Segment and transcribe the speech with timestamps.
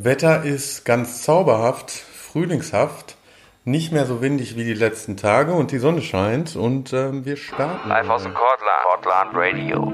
[0.00, 3.16] Wetter ist ganz zauberhaft, frühlingshaft,
[3.64, 7.36] nicht mehr so windig wie die letzten Tage und die Sonne scheint und ähm, wir
[7.36, 7.88] starten.
[7.88, 9.92] Live aus dem Cortland, Cortland Radio.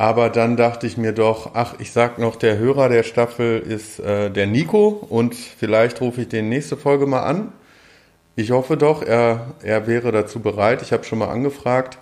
[0.00, 3.98] Aber dann dachte ich mir doch, ach, ich sag noch, der Hörer der Staffel ist
[4.00, 7.52] äh, der Nico und vielleicht rufe ich den nächste Folge mal an.
[8.34, 10.80] Ich hoffe doch, er, er wäre dazu bereit.
[10.80, 11.98] Ich habe schon mal angefragt.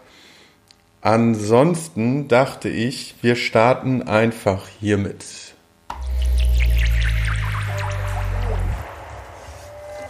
[1.01, 5.25] Ansonsten dachte ich, wir starten einfach hiermit.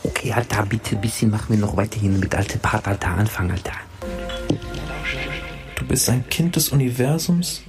[0.04, 3.72] Okay, Alter, bitte ein bisschen machen wir noch weiterhin mit alte Part, Alter, Anfang, Alter.
[5.76, 7.62] Du bist ein Kind des Universums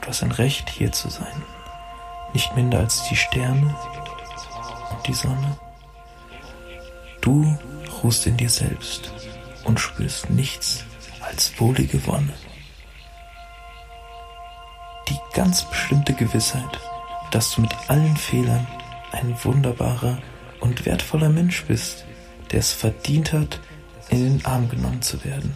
[0.00, 1.42] Du hast ein Recht, hier zu sein.
[2.32, 3.74] Nicht minder als die Sterne
[4.90, 5.58] und die Sonne.
[7.20, 7.58] Du
[8.02, 9.12] ruhst in dir selbst
[9.64, 10.84] und spürst nichts
[11.20, 12.32] als wohlige Wonne.
[15.08, 16.78] Die ganz bestimmte Gewissheit,
[17.30, 18.66] dass du mit allen Fehlern
[19.12, 20.18] ein wunderbarer
[20.60, 22.04] und wertvoller Mensch bist,
[22.52, 23.60] der es verdient hat,
[24.08, 25.54] in den Arm genommen zu werden.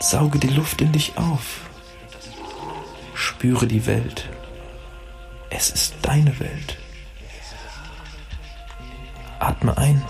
[0.00, 1.60] Sauge die Luft in dich auf
[3.14, 4.28] Spüre die Welt.
[5.50, 6.78] Es ist deine Welt.
[9.38, 10.04] Atme ein.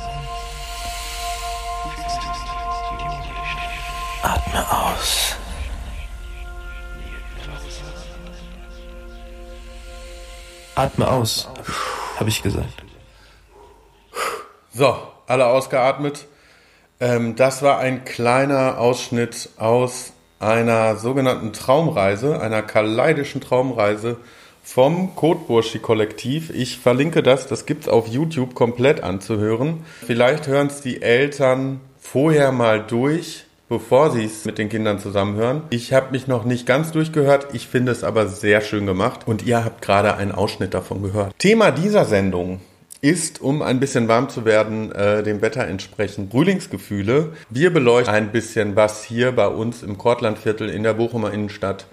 [4.22, 5.36] Atme aus.
[10.74, 11.48] Atme aus,
[12.18, 12.82] habe ich gesagt.
[14.72, 16.26] So, alle ausgeatmet.
[17.00, 20.13] Ähm, das war ein kleiner Ausschnitt aus
[20.44, 24.18] einer sogenannten Traumreise, einer kaleidischen Traumreise
[24.62, 26.50] vom Kotburschi Kollektiv.
[26.50, 29.84] Ich verlinke das, das gibt's auf YouTube komplett anzuhören.
[30.06, 35.62] Vielleicht hören es die Eltern vorher mal durch, bevor sie es mit den Kindern zusammenhören.
[35.70, 39.44] Ich habe mich noch nicht ganz durchgehört, ich finde es aber sehr schön gemacht und
[39.44, 41.38] ihr habt gerade einen Ausschnitt davon gehört.
[41.38, 42.60] Thema dieser Sendung
[43.04, 47.34] ist, um ein bisschen warm zu werden, äh, dem Wetter entsprechend Frühlingsgefühle.
[47.50, 51.84] Wir beleuchten ein bisschen, was hier bei uns im Kortlandviertel in der Bochumer Innenstadt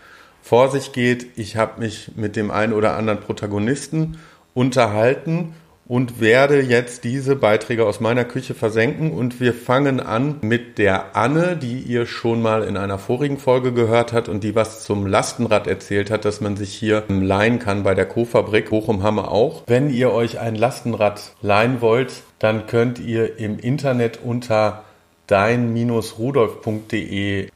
[0.42, 1.28] vor sich geht.
[1.36, 4.20] Ich habe mich mit dem einen oder anderen Protagonisten
[4.54, 5.54] unterhalten
[5.92, 11.18] und werde jetzt diese Beiträge aus meiner Küche versenken und wir fangen an mit der
[11.18, 15.06] Anne, die ihr schon mal in einer vorigen Folge gehört hat und die was zum
[15.06, 19.64] Lastenrad erzählt hat, dass man sich hier leihen kann bei der Co-Fabrik Bochum-Hamme auch.
[19.68, 24.86] Wenn ihr euch ein Lastenrad leihen wollt, dann könnt ihr im Internet unter
[25.28, 27.50] dein-rudolf.de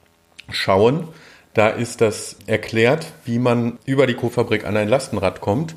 [0.49, 1.07] schauen.
[1.53, 5.75] Da ist das erklärt, wie man über die Co-Fabrik an ein Lastenrad kommt.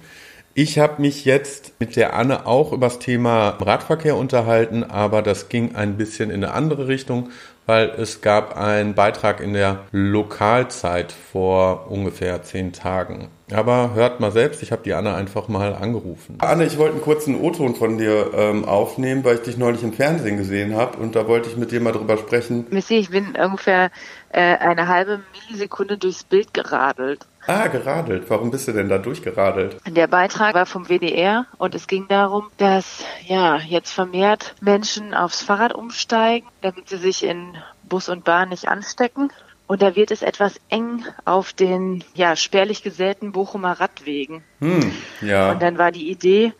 [0.60, 5.48] Ich habe mich jetzt mit der Anne auch über das Thema Radverkehr unterhalten, aber das
[5.48, 7.30] ging ein bisschen in eine andere Richtung,
[7.66, 13.28] weil es gab einen Beitrag in der Lokalzeit vor ungefähr zehn Tagen.
[13.52, 16.38] Aber hört mal selbst, ich habe die Anne einfach mal angerufen.
[16.38, 19.92] Anne, ich wollte einen kurzen O-Ton von dir ähm, aufnehmen, weil ich dich neulich im
[19.92, 22.66] Fernsehen gesehen habe und da wollte ich mit dir mal drüber sprechen.
[22.70, 23.92] Missy, ich bin ungefähr
[24.30, 27.27] äh, eine halbe Millisekunde durchs Bild geradelt.
[27.46, 28.28] Ah, geradelt.
[28.28, 29.78] Warum bist du denn da durchgeradelt?
[29.86, 35.42] Der Beitrag war vom WDR und es ging darum, dass ja jetzt vermehrt Menschen aufs
[35.42, 37.56] Fahrrad umsteigen, damit sie sich in
[37.88, 39.32] Bus und Bahn nicht anstecken.
[39.66, 44.42] Und da wird es etwas eng auf den ja spärlich gesäten Bochumer Radwegen.
[44.60, 45.52] Hm, ja.
[45.52, 46.54] Und dann war die Idee,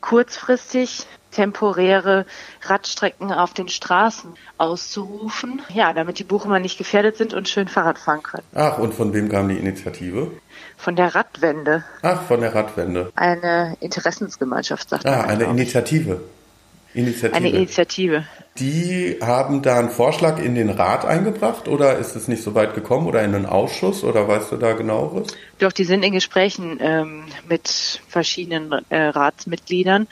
[0.00, 2.26] kurzfristig temporäre
[2.62, 7.98] Radstrecken auf den Straßen auszurufen, ja, damit die Buchummer nicht gefährdet sind und schön Fahrrad
[7.98, 8.44] fahren können.
[8.54, 10.30] Ach, und von wem kam die Initiative?
[10.76, 11.84] Von der Radwende.
[12.02, 13.12] Ach, von der Radwende.
[13.14, 15.20] Eine Interessensgemeinschaft, sagt Ah, man.
[15.26, 15.60] eine glaub ich.
[15.60, 16.20] Initiative.
[16.94, 17.34] Initiative.
[17.36, 18.24] Eine Initiative.
[18.58, 22.74] Die haben da einen Vorschlag in den Rat eingebracht oder ist es nicht so weit
[22.74, 25.28] gekommen oder in einen Ausschuss oder weißt du da genaueres?
[25.58, 30.08] Doch, die sind in Gesprächen ähm, mit verschiedenen äh, Ratsmitgliedern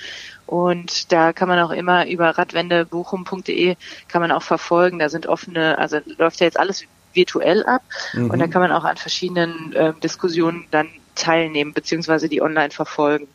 [0.46, 3.76] und da kann man auch immer über radwendebochum.de
[4.08, 4.98] kann man auch verfolgen.
[4.98, 7.82] Da sind offene, also läuft ja jetzt alles virtuell ab
[8.14, 13.26] und da kann man auch an verschiedenen äh, Diskussionen dann teilnehmen beziehungsweise die online verfolgen.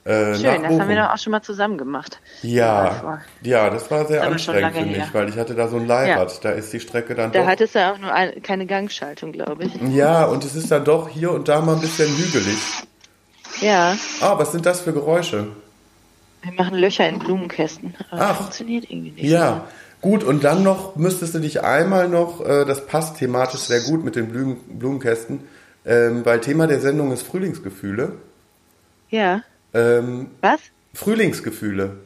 [0.05, 2.21] Äh, Schön, das haben wir doch auch schon mal zusammen gemacht.
[2.41, 5.09] das Ja, ja, das war sehr schon anstrengend für mich, her.
[5.13, 6.45] weil ich hatte da so ein Leihrad.
[6.45, 7.47] Da ist die Strecke dann Da doch.
[7.49, 9.73] hattest du auch nur ein, keine Gangschaltung, glaube ich.
[9.93, 12.57] Ja, und es ist dann doch hier und da mal ein bisschen hügelig.
[13.61, 15.49] Ja, Ah, was sind das für Geräusche?
[16.47, 17.95] Wir machen Löcher in Blumenkästen.
[18.11, 18.29] Aber Ach.
[18.29, 19.25] das funktioniert irgendwie nicht.
[19.25, 19.67] Ja,
[20.01, 24.05] gut, und dann noch müsstest du dich einmal noch, äh, das passt thematisch sehr gut
[24.05, 25.41] mit den Blumen, Blumenkästen,
[25.85, 28.13] ähm, weil Thema der Sendung ist Frühlingsgefühle.
[29.11, 29.43] Ja.
[29.75, 30.61] Ähm, Was?
[30.95, 31.97] Frühlingsgefühle.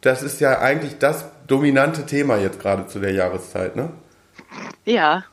[0.00, 3.90] Das ist ja eigentlich das dominante Thema jetzt gerade zu der Jahreszeit, ne?
[4.84, 5.24] Ja.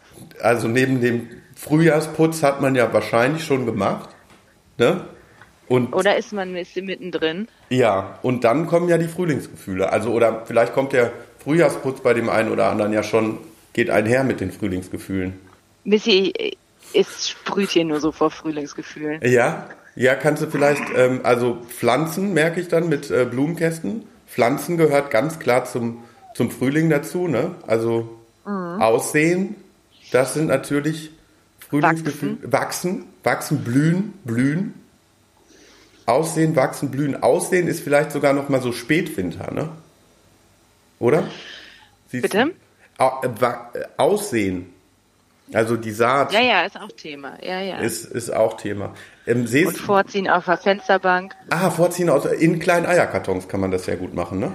[0.42, 4.10] also neben dem Frühjahrsputz hat man ja wahrscheinlich schon gemacht.
[4.77, 5.06] Ne?
[5.73, 7.47] Und Oder ist man ein bisschen mittendrin?
[7.69, 9.91] ja, und dann kommen ja die Frühlingsgefühle.
[9.91, 11.11] Also oder vielleicht kommt der
[11.43, 13.39] Frühjahrsputz bei dem einen oder anderen ja schon,
[13.73, 15.33] geht einher mit den Frühlingsgefühlen.
[15.83, 16.31] Missy,
[16.93, 19.19] es sprüht hier nur so vor Frühlingsgefühlen.
[19.23, 24.03] Ja, ja, kannst du vielleicht, ähm, also Pflanzen merke ich dann mit äh, Blumenkästen.
[24.27, 26.03] Pflanzen gehört ganz klar zum,
[26.35, 27.55] zum Frühling dazu, ne?
[27.65, 29.55] Also Aussehen,
[30.11, 31.09] das sind natürlich
[31.67, 32.37] Frühlingsgefühle.
[32.43, 34.82] Wachsen, wachsen, blühen, blühen.
[36.05, 37.21] Aussehen, wachsen, blühen.
[37.23, 39.69] Aussehen ist vielleicht sogar noch mal so Spätwinter, ne?
[41.00, 41.23] Oder?
[42.09, 42.53] Siehst Bitte?
[43.00, 44.73] Äh, äh, Aussehen.
[45.51, 47.38] Also die Saat Ja, ja, ist auch Thema.
[47.44, 47.77] Ja, ja.
[47.77, 48.94] ist, ist auch Thema.
[49.27, 51.35] Ähm, Und vorziehen auf der Fensterbank.
[51.50, 54.51] Ah, vorziehen aus in kleinen Eierkartons kann man das sehr gut machen, ne?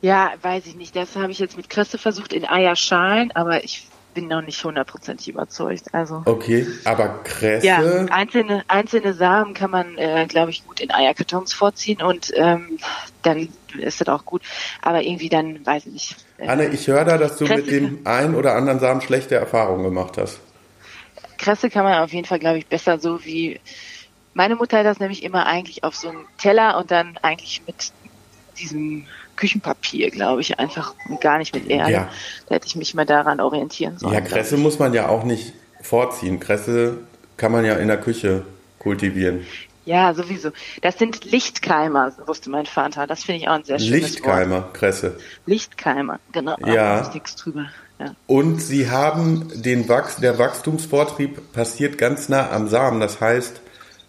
[0.00, 0.94] Ja, weiß ich nicht.
[0.96, 5.28] Das habe ich jetzt mit Kresse versucht in Eierschalen, aber ich bin noch nicht hundertprozentig
[5.28, 5.92] überzeugt.
[5.92, 7.66] Also Okay, aber Kresse.
[7.66, 7.80] ja,
[8.10, 12.78] einzelne einzelne Samen kann man, äh, glaube ich, gut in Eierkartons vorziehen und ähm,
[13.22, 14.42] dann ist das auch gut.
[14.80, 16.16] Aber irgendwie dann, weiß ich nicht.
[16.38, 19.34] Äh, Anne, ich höre da, dass du Kresse mit dem einen oder anderen Samen schlechte
[19.34, 20.40] Erfahrungen gemacht hast.
[21.36, 23.60] Kresse kann man auf jeden Fall, glaube ich, besser so wie
[24.34, 27.92] meine Mutter hat das nämlich immer eigentlich auf so einen Teller und dann eigentlich mit
[28.58, 31.92] diesem Küchenpapier, glaube ich, einfach und gar nicht mit Erde.
[31.92, 32.08] Ja.
[32.48, 34.14] Da hätte ich mich mal daran orientieren sollen.
[34.14, 35.52] Ja, Kresse muss man ja auch nicht
[35.82, 36.40] vorziehen.
[36.40, 36.98] Kresse
[37.36, 38.44] kann man ja in der Küche
[38.78, 39.46] kultivieren.
[39.86, 40.50] Ja, sowieso.
[40.80, 43.06] Das sind Lichtkeimer, wusste mein Vater.
[43.06, 44.10] Das finde ich auch ein sehr schönes Wort.
[44.10, 45.18] Lichtkeimer, Kresse.
[45.46, 46.56] Lichtkeimer, genau.
[46.64, 47.02] Ja.
[47.02, 47.66] Da nichts drüber.
[47.98, 48.14] Ja.
[48.26, 53.00] Und sie haben den Wachs, der Wachstumsvortrieb passiert ganz nah am Samen.
[53.00, 53.60] Das heißt,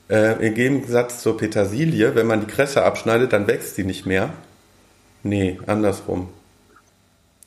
[0.10, 4.30] äh, im Gegensatz zur Petersilie, wenn man die Kresse abschneidet, dann wächst sie nicht mehr.
[5.26, 6.30] Nee, andersrum.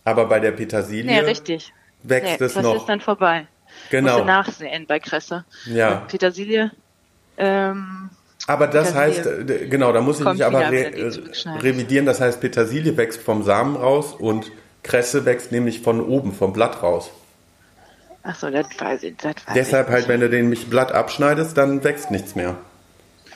[0.04, 1.72] Aber bei der Petersilie Nee, richtig.
[2.02, 2.74] wächst nee, es das noch.
[2.76, 3.46] ist dann vorbei.
[3.90, 4.12] Genau.
[4.14, 5.44] Musst du nachsehen bei Kresse.
[5.66, 6.00] Ja.
[6.00, 6.72] Mit Petersilie,
[7.36, 8.10] ähm,
[8.48, 9.60] Aber das heißt, Petersilie.
[9.66, 11.12] äh, genau, da muss ich mich aber re äh,
[11.60, 12.04] revidieren.
[12.04, 14.50] Das heißt, Petersilie wächst vom Samen raus und
[14.82, 17.10] Kresse wächst nämlich von oben, vom Blatt raus.
[18.24, 19.92] ach so, das weiß ich, das weiß Deshalb ich.
[19.92, 22.56] halt, wenn du den mich Blatt abschneidest, dann wächst nichts mehr.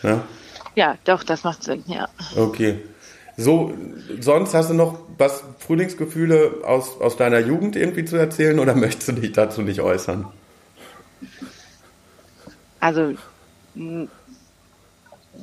[0.03, 0.21] Ne?
[0.75, 2.09] Ja, doch, das macht Sinn, ja.
[2.37, 2.81] Okay.
[3.43, 3.75] So,
[4.21, 9.09] sonst hast du noch was Frühlingsgefühle aus, aus deiner Jugend irgendwie zu erzählen oder möchtest
[9.09, 10.27] du dich dazu nicht äußern?
[12.81, 13.15] Also,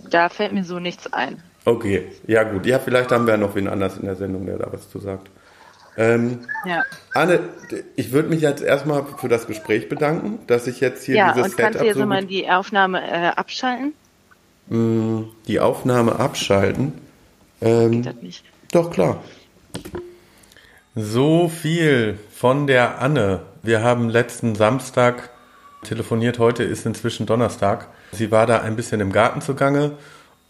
[0.09, 1.41] da fällt mir so nichts ein.
[1.65, 2.65] Okay, ja gut.
[2.65, 4.99] Ja, vielleicht haben wir ja noch wen anders in der Sendung, der da was zu
[4.99, 5.29] sagt.
[5.97, 6.83] Ähm, Ja.
[7.13, 7.39] Anne,
[7.95, 11.51] ich würde mich jetzt erstmal für das Gespräch bedanken, dass ich jetzt hier Ja, dieses
[11.51, 13.93] und kannst du Setup jetzt so mal die Aufnahme äh, abschalten?
[14.71, 16.93] die Aufnahme abschalten.
[17.61, 18.43] Ähm, Das nicht.
[18.71, 19.23] Doch, klar.
[20.95, 23.41] So viel von der Anne.
[23.63, 25.31] Wir haben letzten Samstag
[25.83, 27.87] telefoniert, heute ist inzwischen Donnerstag.
[28.11, 29.93] Sie war da ein bisschen im Garten zugange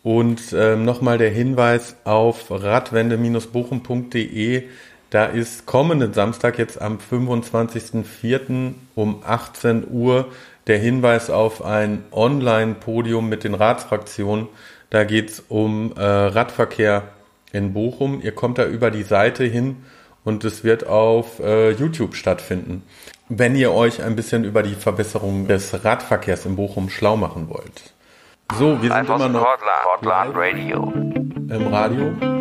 [0.03, 4.63] und ähm, nochmal der Hinweis auf radwende-bochum.de.
[5.09, 8.73] Da ist kommenden Samstag jetzt am 25.04.
[8.95, 10.27] um 18 Uhr
[10.67, 14.47] der Hinweis auf ein Online-Podium mit den Ratsfraktionen.
[14.89, 17.03] Da geht's um äh, Radverkehr
[17.51, 18.21] in Bochum.
[18.21, 19.77] Ihr kommt da über die Seite hin
[20.23, 22.83] und es wird auf äh, YouTube stattfinden.
[23.27, 27.93] Wenn ihr euch ein bisschen über die Verbesserung des Radverkehrs in Bochum schlau machen wollt.
[28.57, 30.93] So, wir sind immer noch Portland, Portland live Radio.
[31.55, 32.39] im Radio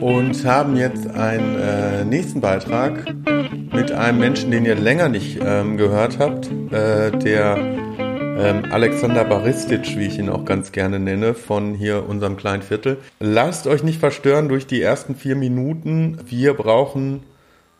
[0.00, 3.04] und haben jetzt einen äh, nächsten Beitrag
[3.72, 7.58] mit einem Menschen, den ihr länger nicht ähm, gehört habt, äh, der
[8.40, 12.96] ähm, Alexander Baristic, wie ich ihn auch ganz gerne nenne, von hier unserem kleinen Viertel.
[13.18, 16.18] Lasst euch nicht verstören durch die ersten vier Minuten.
[16.26, 17.22] Wir brauchen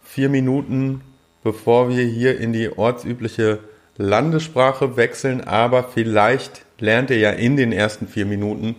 [0.03, 1.01] vier Minuten,
[1.43, 3.61] bevor wir hier in die ortsübliche
[3.97, 8.77] Landessprache wechseln, aber vielleicht lernt ihr ja in den ersten vier Minuten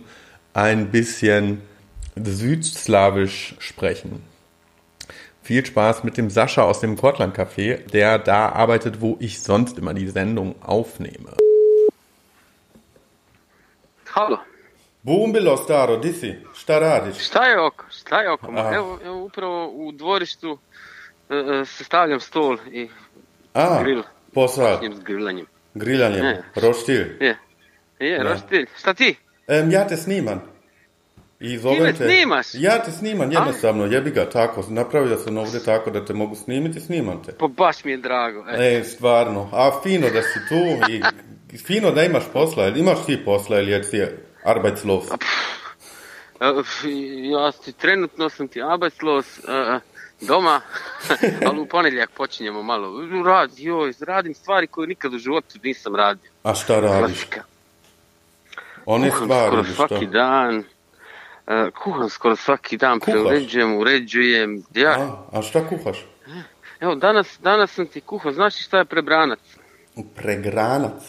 [0.54, 1.62] ein bisschen
[2.16, 4.22] südslawisch sprechen.
[5.42, 9.78] Viel Spaß mit dem Sascha aus dem Kortland Café, der da arbeitet, wo ich sonst
[9.78, 11.36] immer die Sendung aufnehme.
[14.12, 14.38] Halo,
[15.02, 16.34] Bum bilo staro, di si?
[16.54, 17.16] Šta radiš?
[17.18, 17.84] šta je oko?
[17.90, 18.46] Šta je oko?
[18.74, 20.58] Evo, evo upravo u dvorištu
[21.30, 22.88] e, e, sastavljam stol i
[23.54, 24.02] A, grill.
[24.34, 25.46] posao, s grillanjem.
[25.74, 26.42] griljanjem, Ne.
[26.56, 27.16] roštilj.
[27.20, 27.36] Je,
[28.00, 28.24] je, Da.
[28.24, 28.66] roštilj.
[28.78, 29.14] Šta ti?
[29.48, 30.42] Em, ja te snimam.
[31.40, 32.04] I zovem me te.
[32.06, 32.46] snimaš?
[32.52, 34.64] Ja te snimam, jednostavno, jebi ga, tako.
[34.68, 37.32] Napravio sam ovdje tako da te mogu snimiti, snimam te.
[37.32, 38.44] Pa baš mi je drago.
[38.48, 39.48] E, E, stvarno.
[39.52, 40.54] A fino da si tu
[40.90, 41.02] i
[41.58, 42.64] fino da imaš posla.
[42.64, 44.02] Jel Imaš ti posla ili je ti
[44.44, 45.04] arbeitslos?
[46.40, 46.44] e,
[47.30, 49.42] ja trenutno sam ti arbeitslos e,
[50.20, 50.60] doma,
[51.46, 52.92] ali u ponedjeljak počinjemo malo.
[53.24, 56.30] Rad, joj, radim stvari koje nikad u životu nisam radio.
[56.42, 56.98] A šta radiš?
[57.16, 57.42] Klasika.
[58.86, 59.88] One Kuham stvari skoro ili šta?
[59.88, 60.64] svaki dan.
[61.46, 63.12] E, kuham skoro svaki dan, Kuhaš?
[63.12, 64.62] preuređujem, uređujem.
[64.74, 66.06] Ja, A, a šta kuhaš?
[66.80, 69.38] Evo, danas, danas sam ti kuhao, znaš šta je prebranac?
[70.16, 71.02] Pregranac.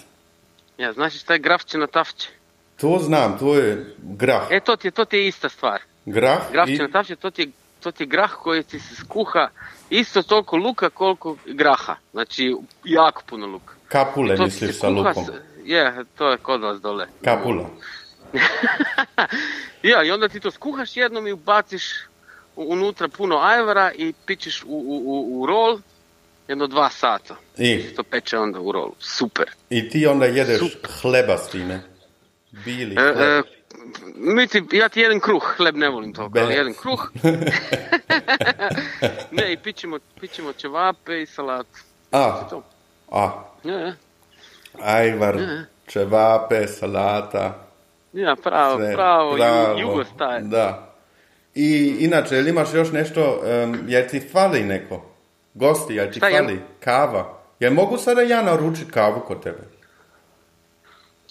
[0.78, 2.30] Ja, znaš li šta je grafće na tafće?
[2.78, 4.48] To znam, to je grah.
[4.50, 5.82] E, to ti je, to ti je ista stvar.
[6.06, 7.48] Grah Grafće i na tafće, to ti je,
[7.80, 9.50] to ti je grah koji ti se skuha
[9.90, 11.96] isto toliko luka koliko graha.
[12.12, 13.74] Znači, jako puno luka.
[13.88, 15.26] kapule misliš sa lukom.
[15.64, 17.08] Je, to je kod vas dole.
[17.24, 17.70] Kapula.
[19.84, 21.84] Ja, i onda ti to skuhaš jednom i ubaciš
[22.56, 25.80] unutra puno ajvara i pičeš u, u, u, u rol
[26.48, 27.36] jedno dva sata.
[27.58, 28.96] I, To peče onda u rolu.
[29.00, 29.46] Super.
[29.70, 30.92] I ti onda jedeš Super.
[31.02, 31.82] hleba s time.
[32.66, 33.18] Bili E, hleb.
[33.20, 33.42] e,
[34.16, 37.12] mi ti, ja ti jedem kruh, hleb ne volim toliko, ali jedem kruh.
[39.32, 41.80] ne, i pićemo, pićemo ćevape i salatu.
[42.12, 42.64] A, To.
[43.12, 43.94] a, Ja, ja.
[44.82, 45.38] ajvar,
[45.88, 47.68] čevape, salata.
[48.14, 49.72] Ja, pravo, sve, pravo, pravo.
[49.72, 50.04] Ju, jugo.
[50.42, 50.94] Da.
[51.56, 55.13] I inače, imaš još nešto, um, jel ti fali neko?
[55.54, 56.46] Gosti, jel ti Šta jem?
[56.46, 56.60] fali?
[56.80, 57.38] Kava?
[57.60, 59.60] Jel mogu sada ja naručiti kavu kod tebe?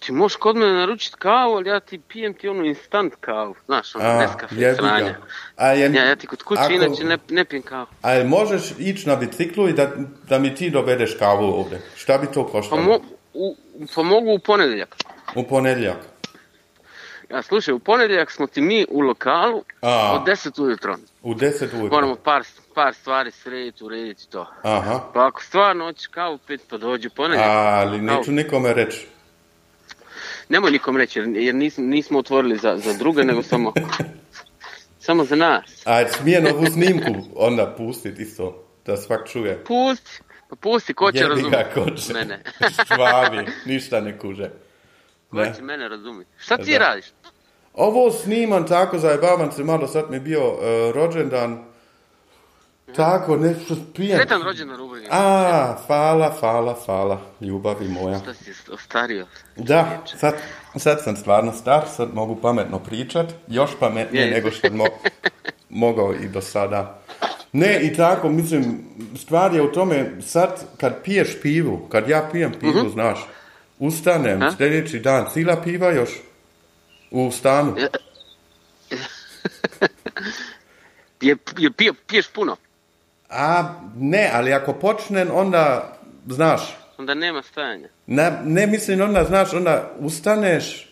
[0.00, 3.94] Ti možeš kod mene naručiti kavu, ali ja ti pijem ti onu instant kavu, znaš,
[3.94, 4.04] ono,
[4.40, 4.48] ga.
[4.76, 5.14] sranja.
[5.56, 7.86] A Ja, ja ti kod kuće ako- inače ne, ne pijem kavu.
[8.02, 9.90] A jel možeš ići na biciklu i da,
[10.28, 11.80] da mi ti dovedeš kavu ovdje?
[11.96, 12.82] Šta bi to Pa, koštalo?
[12.82, 13.00] mo,
[13.34, 13.56] u,
[13.94, 14.96] pa mogu u ponedjeljak.
[15.34, 15.98] U ponedjeljak.
[17.30, 20.12] Ja, slušaj, u ponedjeljak smo ti mi u lokalu A.
[20.14, 20.96] od 10 ujutro.
[21.22, 21.88] U 10 ujutro.
[21.90, 22.42] Moramo par,
[22.74, 24.46] par stvari srediti, urediti to.
[24.62, 25.00] Aha.
[25.14, 27.50] Pa ako stvarno hoćeš kavu pit, pa dođi ponedjeljak.
[27.50, 28.18] Ali Kavu.
[28.18, 29.06] neću nikome reći.
[30.48, 33.72] Nemoj nikom reći, jer, nismo, nismo otvorili za, za druge, nego samo,
[34.98, 35.82] samo za nas.
[35.86, 39.64] A smije novu snimku onda pustiti isto, da svak čuje.
[39.64, 40.10] Pusti,
[40.50, 42.12] pa pusti, ko će razumjeti ga, ko će.
[42.12, 42.42] mene.
[42.86, 44.50] Švabi, ništa ne kuže.
[45.30, 45.54] ko Ne.
[45.54, 46.30] će mene razumjeti?
[46.38, 46.78] Šta ti Da.
[46.78, 47.06] radiš?
[47.74, 50.52] Ovo snimam tako, zajebavam se malo, sad mi je bio e,
[50.92, 51.64] rođendan.
[52.96, 54.18] Tako, nešto pijem.
[54.18, 55.08] Sretan rođendan Rubrije.
[55.10, 58.18] A, hvala, hvala, hvala, ljubavi moja.
[58.18, 59.26] Šta si ostario?
[59.56, 60.34] Da, sad,
[60.76, 64.30] sad sam stvarno star, sad mogu pametno pričat, još pametnije Je.
[64.30, 64.88] nego što mo-
[65.68, 66.98] mogao i do sada.
[67.52, 68.78] Ne, i tako, mislim,
[69.16, 73.18] stvar je u tome, sad kad piješ pivu, kad ja pijem pivu, znaš,
[73.78, 74.40] ustanem.
[74.40, 74.50] Ha?
[74.50, 76.10] sljedeći dan, cila piva još
[77.10, 77.74] u stanu.
[77.78, 77.88] Je-
[81.20, 82.56] Je, je pije, piješ puno,
[83.32, 85.96] A ne, ali ako počnem, onda,
[86.26, 87.88] znaš, onda nema stajanja.
[88.06, 90.88] Ne, ne mislim onda, znaš, onda ustaneš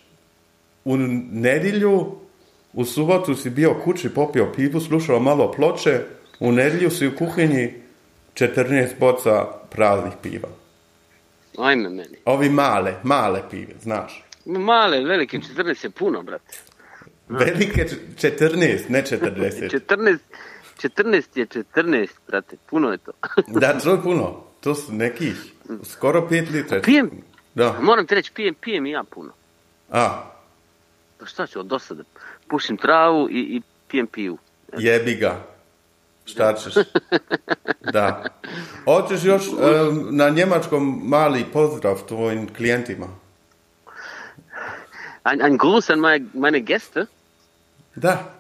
[0.85, 2.21] u nedjelju
[2.73, 6.01] U subotu si bio kući, popio pivu, slušao malo ploče,
[6.41, 7.75] u nedjelju si u kuhinji
[8.35, 10.49] 14 boca praznih piva.
[11.59, 12.17] Ajme meni.
[12.25, 14.25] Ovi male, male pive, znaš.
[14.45, 16.59] Male, velike, 14 je puno, brate.
[17.29, 19.71] Velike č- 14, ne 40.
[19.89, 20.19] 14,
[20.81, 23.13] 14 je 14, brate, puno je to.
[23.61, 24.41] Da, to je puno.
[24.61, 25.53] To su nekih,
[25.85, 26.81] skoro 5 litra.
[26.81, 27.11] Pijem,
[27.55, 27.77] Da.
[27.81, 29.33] moram ti reći, pijem, pijem i ja puno.
[29.91, 30.25] A,
[31.19, 32.03] Pa šta ću od dosada?
[32.49, 34.39] Pušim travu i, i pijem pivu.
[34.79, 35.47] jebi ga.
[36.25, 36.75] Šta ćeš?
[37.83, 38.25] Da.
[38.85, 43.07] Hoćeš još em, na njemačkom mali pozdrav tvojim klijentima?
[45.25, 47.07] Ein, ein Gruß an meine, meine Gäste,
[47.95, 48.35] Da.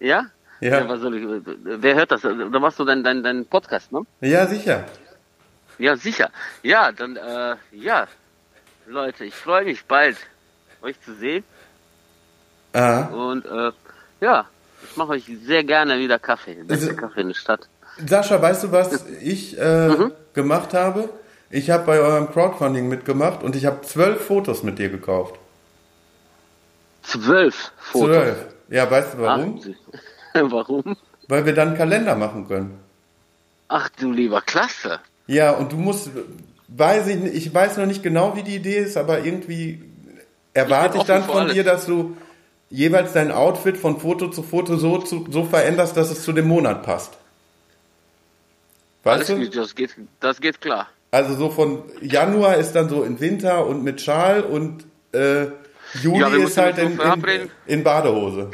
[0.00, 0.24] ja?
[0.70, 0.88] Ja.
[0.88, 1.24] was soll ich,
[1.62, 2.22] wer hört das?
[2.22, 4.00] Da machst du deinen dein, dein Podcast, ne?
[4.20, 4.84] Ja, sicher.
[5.78, 6.30] Ja, sicher.
[6.62, 8.06] Ja, dann, äh, ja.
[8.86, 10.16] Leute, ich freue mich bald,
[10.82, 11.44] euch zu sehen.
[12.72, 13.06] Ah.
[13.06, 13.72] Und, äh,
[14.20, 14.46] ja,
[14.88, 16.54] ich mache euch sehr gerne wieder Kaffee.
[16.62, 17.68] Beste Also- Kaffee in der Stadt.
[18.06, 21.10] Sascha, weißt du, was ich äh, gemacht habe?
[21.50, 25.38] Ich habe bei eurem Crowdfunding mitgemacht und ich habe zwölf Fotos mit dir gekauft.
[27.02, 28.08] Zwölf Fotos.
[28.08, 28.46] Zwölf.
[28.70, 29.60] Ja, weißt du warum?
[29.62, 29.98] Ach,
[30.50, 30.96] warum?
[31.28, 32.78] Weil wir dann einen Kalender machen können.
[33.68, 35.00] Ach du lieber Klasse.
[35.26, 36.10] Ja, und du musst,
[36.68, 39.82] weiß ich nicht, ich weiß noch nicht genau, wie die Idee ist, aber irgendwie
[40.52, 41.54] erwarte Ich ich, dann von alles.
[41.54, 42.16] dir, dass du
[42.70, 46.46] jeweils dein Outfit von Foto zu Foto so, zu, so veränderst, dass es zu dem
[46.48, 47.12] Monat passt.
[49.04, 49.36] Alles Weißt du?
[49.44, 50.88] gut, das geht, das geht klar.
[51.10, 55.46] Also so von Januar ist dann so in Winter und mit Schal und äh,
[56.02, 58.50] Juli Ja, ist halt in, in, in Badehose.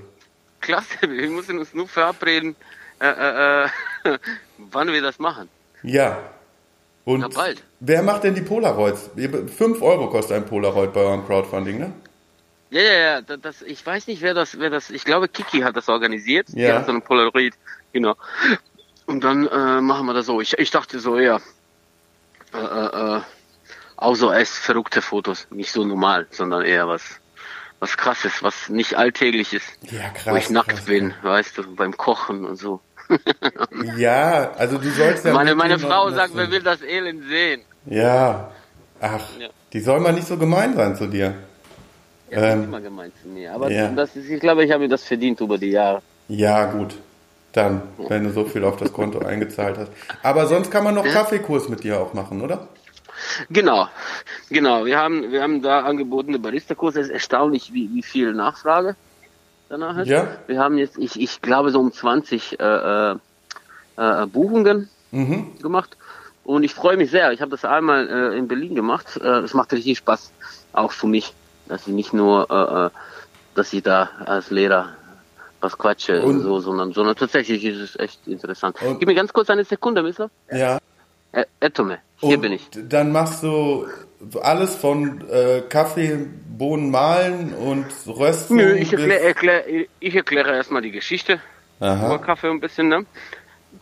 [0.60, 2.54] Klasse, wir müssen uns nur verabreden,
[3.00, 3.64] äh, äh,
[4.04, 4.18] äh,
[4.58, 5.48] wann wir das machen.
[5.82, 6.18] Ja.
[7.04, 7.62] Und Ja, bald.
[7.80, 9.10] wer macht denn die Polaroids?
[9.56, 11.92] 5 Euro kostet ein Polaroid bei eurem Crowdfunding, ne?
[12.70, 15.60] Ja, ja, ja, da- das, ich weiß nicht, wer das, wer das, ich glaube, Kiki
[15.60, 16.48] hat das organisiert.
[16.50, 16.76] Die Ja.
[16.76, 17.54] hat so eine Polaroid,
[17.92, 18.14] genau.
[19.06, 20.40] Und dann äh, machen wir das so.
[20.40, 21.40] Ich, ich dachte so eher,
[22.54, 23.20] äh, äh, äh,
[23.96, 27.19] auch so als verrückte Fotos, nicht so normal, sondern eher was,
[27.80, 29.66] was krasses, was nicht alltäglich ist.
[29.90, 30.32] Ja, krass.
[30.32, 30.84] wo ich nackt krass.
[30.84, 32.80] bin, weißt du, beim Kochen und so.
[33.96, 35.32] Ja, also du sollst ja.
[35.32, 37.62] meine meine Frau sagt, wer will das Elend sehen?
[37.86, 38.50] Ja.
[39.00, 39.48] Ach, Ja.
[39.72, 41.34] die soll mal nicht so gemein sein zu dir.
[42.30, 43.52] Ja, Ähm, immer gemeint zu mir.
[43.52, 43.88] Aber ja.
[43.88, 46.02] das ist, ich glaube, ich habe mir das verdient über die Jahre.
[46.28, 46.94] Ja, gut.
[47.52, 49.90] Dann, wenn du so viel auf das Konto eingezahlt hast.
[50.22, 52.68] Aber sonst kann man noch Kaffeekurs mit dir auch machen, oder?
[53.50, 53.88] Genau,
[54.48, 54.84] genau.
[54.84, 57.00] Wir haben, wir haben da angebotene Barista-Kurse.
[57.00, 58.96] Es ist erstaunlich, wie, wie viel Nachfrage
[59.68, 60.08] danach ist.
[60.08, 60.26] Ja.
[60.46, 63.16] Wir haben jetzt, ich, ich glaube, so um 20 äh, äh,
[63.96, 65.58] äh, Buchungen Mhm.
[65.60, 65.96] gemacht.
[66.44, 67.32] Und ich freue mich sehr.
[67.32, 69.16] Ich habe das einmal äh, in Berlin gemacht.
[69.22, 70.32] Äh, Es macht richtig Spaß,
[70.72, 71.34] auch für mich,
[71.68, 72.96] dass ich nicht nur, äh,
[73.56, 74.90] dass ich da als Lehrer
[75.60, 78.76] was quatsche Und- so, sondern, sondern tatsächlich ist es echt interessant.
[78.82, 80.30] Und- Gib mir ganz kurz eine Sekunde, Mister.
[80.50, 80.78] Ja.
[81.32, 82.68] Äh, Etome, hier bin ich.
[82.88, 83.86] dann machst du
[84.42, 86.26] alles von äh, Kaffee,
[86.58, 88.56] Bohnen mahlen und rösten.
[88.56, 89.64] Nö, ich erkläre erklär,
[89.98, 91.40] ich erkläre erstmal die Geschichte
[91.78, 92.18] über Aha.
[92.18, 93.06] Kaffee ein bisschen, ne?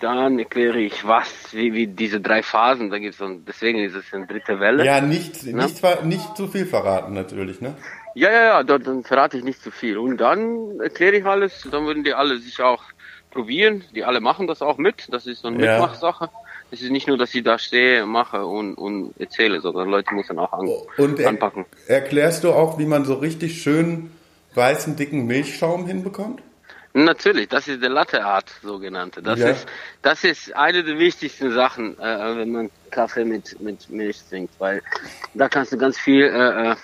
[0.00, 3.94] Dann erkläre ich was, wie, wie diese drei Phasen, da gibt's so, ein- deswegen ist
[3.96, 4.84] es eine dritte Welle.
[4.84, 7.74] Ja, nicht, nicht, ver- nicht zu viel verraten natürlich, ne?
[8.14, 9.96] ja, ja, ja dort, dann verrate ich nicht zu viel.
[9.98, 12.84] Und dann erkläre ich alles, dann würden die alle sich auch
[13.30, 15.72] probieren, die alle machen das auch mit, das ist so eine Ja.
[15.72, 16.30] Mitmachsache.
[16.70, 20.38] Es ist nicht nur, dass ich da stehe, mache und, und erzähle, sondern Leute müssen
[20.38, 21.64] auch an, Und er, anpacken.
[21.86, 24.10] erklärst du auch, wie man so richtig schön
[24.54, 26.42] weißen, dicken Milchschaum hinbekommt?
[26.94, 29.22] Natürlich, das ist der Latte Art, sogenannte.
[29.22, 29.50] Das Ja.
[29.50, 29.66] ist,
[30.02, 34.82] das ist eine der wichtigsten Sachen, äh, wenn man Kaffee mit, mit Milch trinkt, weil
[35.34, 36.76] da kannst du ganz viel äh, äh,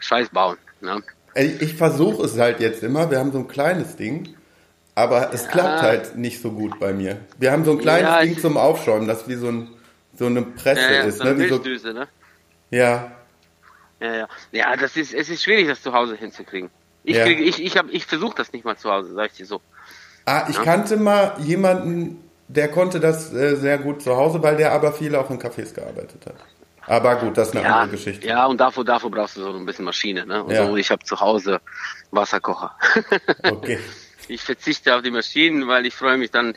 [0.00, 0.56] Scheiß bauen.
[0.80, 1.02] Ne?
[1.34, 3.10] Ey, Ich versuche es halt jetzt immer.
[3.10, 4.34] Wir haben so ein kleines Ding,
[4.94, 7.20] aber es klappt halt nicht so gut bei mir.
[7.38, 9.68] Wir haben so ein kleines Ja, Ding zum Aufschäumen, das wie so, ein,
[10.14, 11.18] so eine Presse Ja, ja, ist.
[11.18, 11.38] so eine ne?
[11.44, 12.08] wie so, Milchdüse, ne?
[12.70, 13.10] ja,
[14.00, 14.28] Ja, ja.
[14.50, 16.70] Ja, das ist, es ist schwierig, das zu Hause hinzukriegen.
[17.04, 17.26] Ich Ja.
[17.26, 19.60] ich, ich hab, ich versuche das nicht mal zu Hause, sag ich dir so.
[20.24, 24.72] Ah, ich kannte mal jemanden, der konnte das äh, sehr gut zu Hause, weil der
[24.72, 26.36] aber viel auch in Cafés gearbeitet hat.
[26.86, 28.26] Aber gut, das ist eine Ja, andere Geschichte.
[28.26, 30.42] ja, und dafür, dafür brauchst du so ein bisschen Maschine, ne?
[30.44, 30.66] Und Ja.
[30.66, 31.60] so, ich habe zu Hause
[32.10, 32.76] Wasserkocher.
[33.44, 33.78] Okay.
[34.32, 36.54] Ich verzichte auf die Maschinen, weil ich freue mich dann,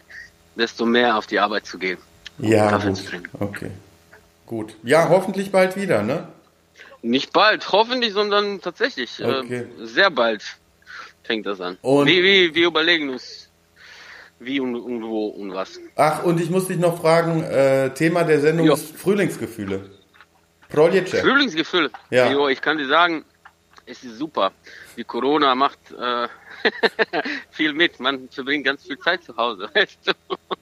[0.56, 1.98] desto mehr auf die Arbeit zu gehen.
[2.40, 2.98] Ja, Kaffee gut.
[2.98, 3.30] zu trinken.
[3.40, 3.72] Okay.
[4.46, 4.76] Gut.
[4.84, 6.28] Ja, hoffentlich bald wieder, ne?
[7.02, 9.24] Nicht bald, hoffentlich, sondern tatsächlich.
[9.24, 9.66] Okay.
[9.82, 10.44] Äh, sehr bald
[11.24, 11.78] fängt das an.
[11.82, 13.50] Und- wie, wie, wir überlegen uns,
[14.40, 15.80] wie und, und wo und was.
[15.96, 18.74] Ach, und ich muss dich noch fragen, äh, Thema der Sendung Ja.
[18.74, 19.90] ist Frühlingsgefühle.
[20.70, 21.18] Prolječe.
[21.18, 21.92] Frühlingsgefühl.
[22.10, 22.32] Ja.
[22.32, 23.24] Jo, ich kann dir sagen,
[23.86, 24.52] es ist super.
[24.98, 26.28] Die Corona macht äh,
[27.52, 28.00] viel mit.
[28.00, 29.70] Man verbringt ganz viel Zeit zu Hause.
[29.74, 30.12] Weißt du?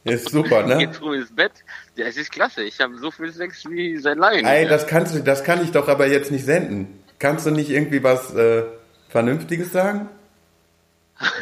[0.04, 0.78] Ist super, ne?
[0.78, 1.52] Geht früh ins Bett.
[1.96, 2.64] Ja, es ist klasse.
[2.64, 4.46] Ich habe so viel Sex wie seit langem.
[4.46, 7.04] Ey, das kannst du, das kann ich doch aber jetzt nicht senden.
[7.20, 8.64] Kannst du nicht irgendwie was äh,
[9.10, 10.10] Vernünftiges sagen?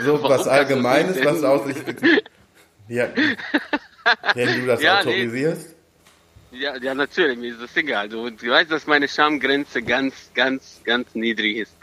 [0.03, 1.77] So Warum was Allgemeines, was aus sich.
[2.87, 3.07] Ja,
[4.35, 5.09] wenn du das Ja, nee.
[5.11, 5.75] autorisierst.
[6.51, 8.09] Ja, ja, natürlich, mir ist das egal.
[8.09, 11.73] Du, du weißt, dass meine Schamgrenze ganz, ganz, ganz niedrig ist.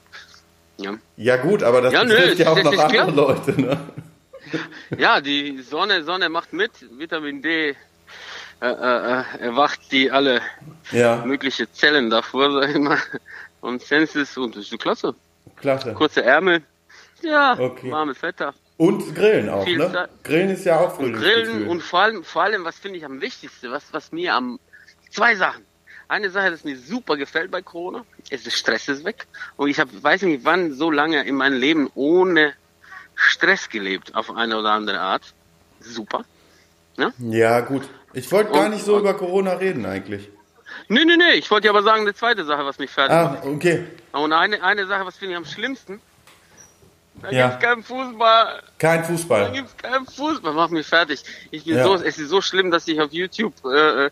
[0.79, 3.11] Ja, Ja gut, aber das Ja, nö, betrifft ja auch noch andere klar.
[3.11, 3.79] Leute, ne?
[4.99, 6.71] ja die Sonne, Sonne macht mit.
[6.99, 7.77] Vitamin D
[8.61, 10.41] äh, äh, äh, erwacht die alle
[10.91, 12.99] Ja, mögliche Zellen davor, sag ich mal.
[13.61, 15.15] Und Senses und das ist so klasse.
[15.57, 15.93] klasse.
[15.95, 16.63] Kurze Ärmel.
[17.23, 17.91] Ja, Okay.
[17.91, 18.55] warmes Wetter.
[18.77, 19.91] Und Grillen auch, Viel ne?
[19.93, 20.11] Zeit.
[20.23, 20.97] Grillen ist ja auch.
[20.99, 24.59] Grillen und vor allem, vor allem, was finde ich am wichtigsten, was, was mir am,
[25.11, 25.68] zwei Sachen.
[26.09, 29.27] Eine Sache, das mir super gefällt bei Corona, ist der Stress ist weg.
[29.57, 32.55] Und ich habe, weiß nicht wann, so lange in meinem Leben ohne
[33.15, 35.23] Stress gelebt, auf eine oder andere Art.
[35.81, 36.25] Super.
[37.19, 37.83] Ja, gut.
[38.15, 40.29] Ich wollte gar nicht so und- über Corona reden eigentlich.
[40.89, 43.25] Nee, nee, nee, ich wollte dir aber sagen, eine zweite Sache, was mich fertig Ah,
[43.31, 43.45] macht.
[43.45, 43.87] okay.
[44.13, 46.01] Und eine, eine Sache, was finde ich am schlimmsten,
[47.23, 47.49] da Ja.
[47.49, 48.63] gibt's keinen Fußball.
[48.79, 49.53] Kein Da Fußball.
[49.53, 51.23] gibt's keinen Fußball, macht mich fertig.
[51.51, 51.85] Ich bin Ja.
[51.85, 54.11] so, es ist so schlimm, dass ich auf YouTube äh, äh,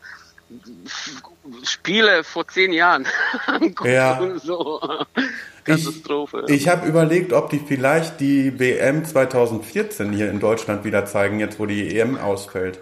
[1.65, 3.07] Spiele vor zehn Jahren
[3.85, 4.19] Ja.
[4.19, 4.81] und so.
[5.65, 6.45] Katastrophe.
[6.49, 11.59] Ich habe überlegt, ob die vielleicht die WM 2014 hier in Deutschland wieder zeigen, jetzt
[11.59, 12.79] wo die EM ausfällt.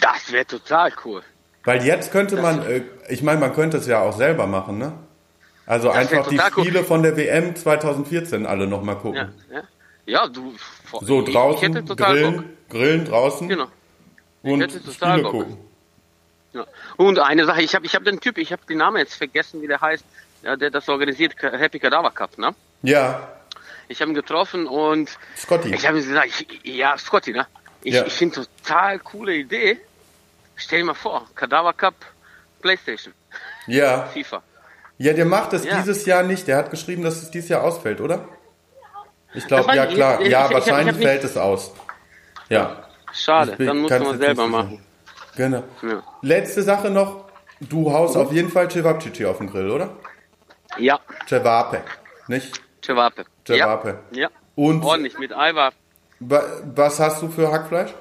[0.00, 1.22] das wäre total cool.
[1.64, 4.92] Weil jetzt könnte man, äh, ich meine, man könnte es ja auch selber machen, ne?
[5.66, 6.64] Also Das einfach die total cool.
[6.64, 9.34] Spiele von der WM 2014 alle nochmal Ja, gucken.
[9.52, 9.62] ja.
[10.06, 10.54] ja du.
[11.02, 12.32] So ich, draußen, ich total Bock.
[12.32, 13.66] grillen, grillen draußen Genau.
[14.42, 15.56] und hätte total Spiele gucken.
[16.58, 16.66] Ja.
[16.96, 19.62] Und eine Sache, ich habe ich hab den Typ, ich habe den Namen jetzt vergessen,
[19.62, 20.04] wie der heißt,
[20.42, 22.54] der das organisiert, Happy Cadaver Cup, ne?
[22.82, 23.28] Ja,
[23.88, 25.74] Ich habe ihn getroffen und Scotty.
[25.74, 26.28] ich habe ihm gesagt,
[26.62, 27.46] ich, ja, Scotty, ne?
[27.82, 28.04] Ich, Ja.
[28.06, 29.80] ich finde total coole Idee.
[30.56, 31.94] Stell dir mal vor, Cadaver Cup,
[32.60, 33.14] Playstation,
[33.66, 34.06] Ja.
[34.12, 34.42] FIFA.
[34.98, 35.78] Ja, der macht es Ja.
[35.78, 36.46] dieses Jahr nicht.
[36.48, 38.26] Der hat geschrieben, dass es dieses Jahr ausfällt, oder?
[39.34, 40.20] Ich glaube, Das ja klar.
[40.20, 41.72] ich- ich- ja, ich wahrscheinlich fällt es aus.
[42.48, 42.84] Ja.
[43.12, 44.84] Schade, dann muss man selber machen.
[45.38, 45.62] Genau.
[45.82, 46.02] Ja.
[46.22, 47.24] Letzte Sache noch.
[47.60, 49.90] Du haust auf jeden Fall Cevapcici auf den Grill, oder?
[50.78, 50.98] Ja,
[51.28, 51.82] Cevape,
[52.26, 52.60] nicht?
[52.84, 53.24] Cevape.
[53.46, 53.98] Cevape.
[54.10, 54.28] Ja, ja.
[54.56, 55.72] Und ordentlich mit Eiweiß.
[56.20, 57.94] wa- was hast du für Hackfleisch?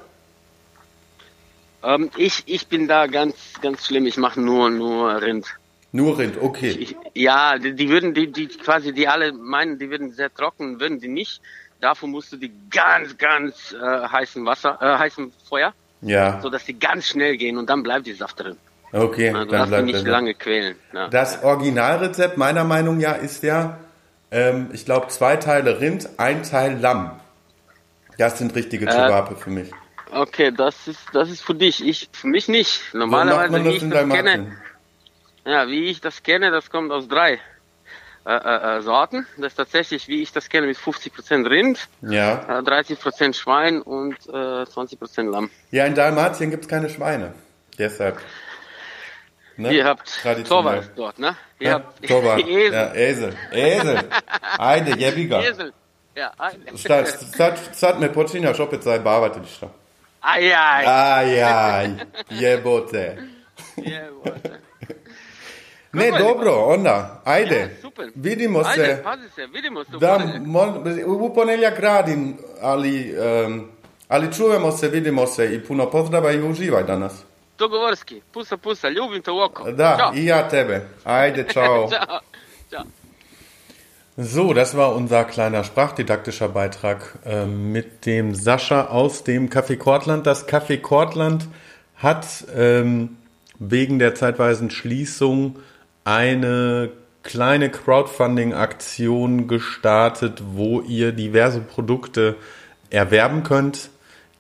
[1.84, 4.06] Ähm, ich, ich bin da ganz, ganz schlimm.
[4.08, 5.46] Ich mache nur, nur Rind.
[5.92, 6.72] Nur Rind, okay.
[6.72, 10.80] Ich, ja, die, die würden, die, die quasi, die alle meinen, die würden sehr trocken,
[10.80, 11.42] würden die nicht.
[11.82, 16.66] Dafür musst du die ganz, ganz äh, heißen Wasser, äh, heißen Feuer, Ja, so dass
[16.66, 18.58] die ganz schnell gehen und dann bleibt die Saft drin.
[18.92, 19.30] okay.
[19.30, 20.12] Also, du dann darfst nicht er.
[20.12, 20.76] lange quälen.
[20.94, 21.08] Ja.
[21.10, 23.78] Das Originalrezept meiner Meinung nach ist ja,
[24.32, 27.20] ähm, ich glaube, zwei Teile Rind, ein Teil Lamm.
[28.18, 29.72] Das sind richtige Äh, für mich.
[30.12, 31.86] Okay, das ist, das ist für dich.
[31.86, 32.82] Ich, für mich nicht.
[32.94, 34.58] Normalerweise, wie ich das kenne,
[35.46, 37.40] ja, wie ich das kenne, das kommt aus drei
[38.28, 39.26] äh, äh, äh, Sorten.
[39.38, 42.60] Das ist tatsächlich, wie ich das kenne, mit 50% Rind, Ja.
[42.60, 45.50] äh, 30% Schwein und äh, 20% Lamm.
[45.72, 47.34] Ja, in Dalmatien gibt es keine Schweine.
[47.80, 48.18] Deshalb.
[49.56, 49.74] Ne?
[49.74, 50.20] Ihr habt.
[50.48, 51.36] Torwald dort, ne?
[51.60, 52.42] Ihr Ja, habt Torwart.
[52.42, 52.74] Esel.
[52.74, 53.34] Ja, Esel.
[53.52, 54.00] Esel.
[54.58, 55.42] Ajde, jebiga.
[55.42, 55.74] Esel.
[56.16, 59.40] Ja, ein- Sad, sad, sad me počinjaš opet zajebavati
[60.22, 60.86] Aj, aj.
[60.86, 61.90] Aj, aj,
[62.30, 63.18] jebote.
[65.94, 67.56] Ne, dobro, onda, ajde.
[67.56, 68.10] Ja, super.
[68.16, 69.04] Vidimo Ajde, se.
[69.04, 70.70] pazi se, vidimo se u Da, mon,
[71.06, 73.68] u ponedjeljak radim, ali, um,
[74.08, 77.14] ali čujemo se, vidimo se i puno pozdrava i uživaj danas.
[77.58, 78.22] Dogovorski.
[78.32, 79.72] Pusa, pusa, ljubim te u oko.
[79.72, 80.12] Da, Ćao.
[80.16, 80.88] i ja tebe.
[81.04, 81.90] Ajde, ciao.
[81.90, 82.20] Ćao.
[82.70, 82.84] Ćao.
[84.18, 90.26] So, das war unser kleiner sprachdidaktischer Beitrag ähm, mit dem Sascha aus dem Café Kortland.
[90.26, 91.48] Das Café Kortland
[91.96, 93.18] hat ähm,
[93.60, 95.58] wegen der zeitweisen Schließung
[96.08, 96.90] eine
[97.22, 102.38] kleine Crowdfunding-Aktion gestartet, wo ihr diverse Produkte
[102.90, 103.90] erwerben könnt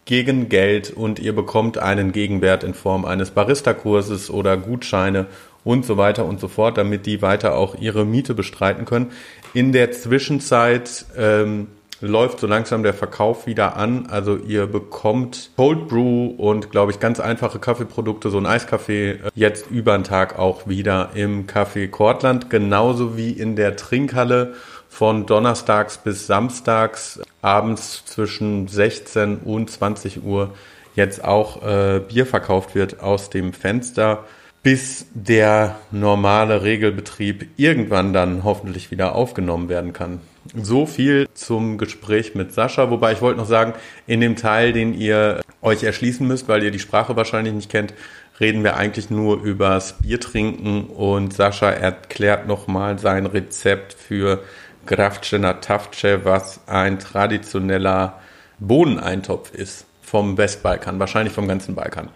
[0.05, 5.25] gegen Geld und ihr bekommt einen Gegenwert in Form eines Barista-Kurses oder Gutscheine
[5.65, 9.11] und so weiter und so fort, damit die weiter auch ihre Miete bestreiten können.
[9.53, 11.67] In der Zwischenzeit ähm,
[12.01, 14.07] läuft so langsam der Verkauf wieder an.
[14.07, 19.17] Also ihr bekommt Cold Brew und, glaube ich, ganz einfache Kaffeeprodukte, so ein Eiskaffee, äh,
[19.35, 24.53] jetzt über den Tag auch wieder im Café Kortland, genauso wie in der Trinkhalle
[24.89, 30.53] von donnerstags bis samstags abends zwischen 16 und 20 Uhr
[30.95, 34.23] jetzt auch äh, Bier verkauft wird aus dem Fenster.
[34.63, 40.19] bis der normale Regelbetrieb irgendwann dann hoffentlich wieder aufgenommen werden kann.
[40.55, 43.73] So viel zum Gespräch mit Sascha, wobei ich wollte noch sagen,
[44.05, 47.93] in dem Teil, den ihr euch erschließen müsst, weil ihr die Sprache wahrscheinlich nicht kennt,
[48.39, 54.43] reden wir eigentlich nur übers Biertrinken und Sascha erklärt nochmal sein Rezept für
[54.85, 58.19] Grafce na Tafce, was ein traditioneller
[58.59, 62.09] Bohneneintopf ist vom Westbalkan, wahrscheinlich vom ganzen Balkan.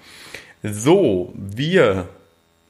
[0.64, 2.08] So, wir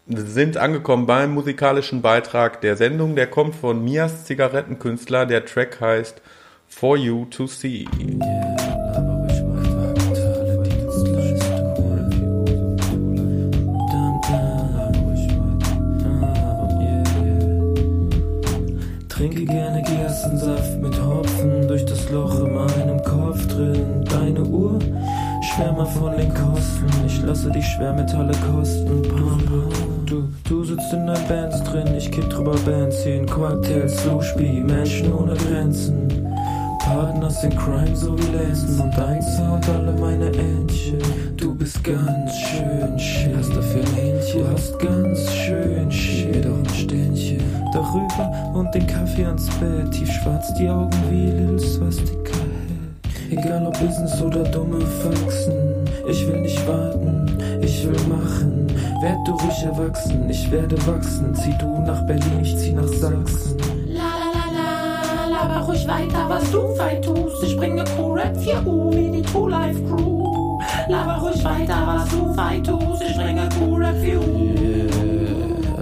[0.08, 3.16] sind angekommen beim musikalischen Beitrag der Sendung.
[3.16, 5.26] Der kommt von Mias Zigarettenkünstler.
[5.26, 6.22] Der Track heißt
[6.68, 7.86] For You to See.
[19.10, 20.71] Trinke gerne Gerstensaft
[25.56, 26.88] schwärmer von den Kosten.
[27.06, 29.04] Ich lasse die Schwermetalle kosten.
[30.06, 33.26] Du, du sitzt in deinen Bands drin, ich kick drüber Bands hin.
[33.26, 36.08] Cocktails, Slushby, Menschen ohne Grenzen.
[36.80, 40.98] Partners in Crime, so wie Lenzen und dein Sound, alle meine Entchen.
[41.38, 44.42] Du bist ganz schön schön, hast dafür ein Händchen.
[44.42, 45.92] Du hast ganz schön
[46.32, 47.42] mir doch ein Ständchen.
[47.74, 52.21] Darüber und den Kaffee ans Bett, tiefschwarz die Augen wie Lil Swastika.
[53.32, 58.68] Egal ob Business oder dumme Faxen, ich will nicht warten, ich will machen.
[59.02, 61.34] Werd du ruhig erwachsen, ich werde wachsen.
[61.36, 63.58] Zieh du nach Berlin, ich zieh nach Sachsen.
[63.88, 67.42] La la la la, laber ruhig weiter, was du feit tust.
[67.44, 70.60] Ich bringe Q-Rap 4U wie die True Life Crew.
[70.90, 73.02] Laber ruhig weiter, was du feit tust.
[73.02, 74.62] Ich bringe Q-Rap 4U.
[74.62, 74.91] Yeah,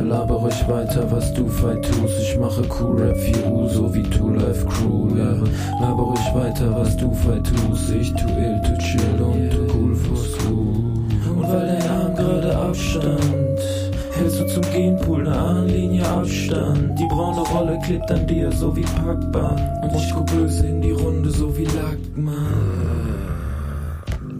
[0.09, 2.19] laber ruhig weiter, was du feit tust.
[2.21, 5.15] Ich mache Q-Rap 4U, so wie Two Life Crew.
[5.15, 5.37] Yeah.
[5.79, 7.91] Laber ruhig weiter, was du feit tust.
[7.91, 11.37] Ich tu ill, tu chill und tu cool for school.
[11.37, 13.59] Und weil dein Arm gerade abstand,
[14.17, 16.97] hältst du zum Genpool ne Ahnenlinie Abstand.
[16.97, 19.61] Die braune Rolle klebt an dir, so wie Packband.
[19.83, 22.89] Und ich guck böse in die Runde, so wie Lackmann.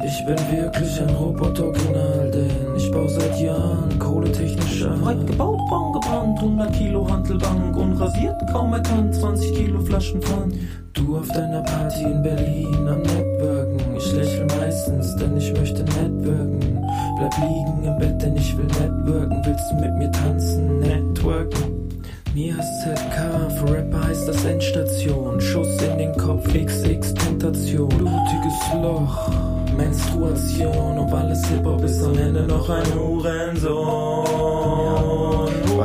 [0.04, 3.99] Ich bin wirklich ein Roboter-Original, denn ich baue seit Jahren
[4.40, 5.02] kohletechnisch an.
[5.02, 10.56] Breit gebaut, braun gebrannt, 100 Kilo Hantelbank, unrasiert, kaum erkannt, 20 Kilo Flaschenpfand.
[10.94, 13.96] Du auf deiner Party in Berlin am Networken.
[13.98, 16.86] Ich lächle meistens, denn ich möchte networken.
[17.18, 19.42] Bleib liegen im Bett, denn ich will networken.
[19.46, 21.90] Willst du mit mir tanzen, networken?
[22.34, 25.42] Mias ZK, für Rapper heißt das Endstation.
[25.42, 27.90] Schuss in den Kopf, XX Tentation.
[27.90, 29.30] Blutiges Loch,
[29.76, 31.00] Menstruation.
[31.00, 34.19] Ob alles Hip-Hop ist am Ende noch ein Hurensohn.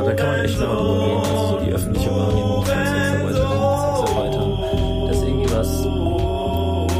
[0.05, 4.59] Da kann man echt mal drüber reden, also so die öffentliche Wahrnehmung von Sexarbeiterinnen Sexarbeitern.
[5.07, 5.83] Das ist irgendwie was,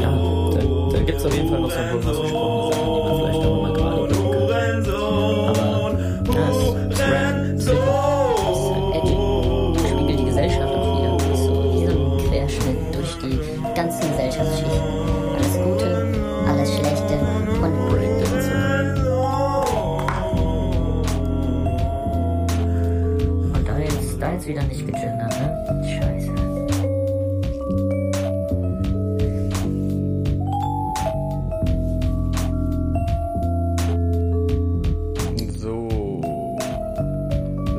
[0.02, 0.10] ja,
[0.50, 2.14] da, da gibt es auf jeden Fall noch so ein paar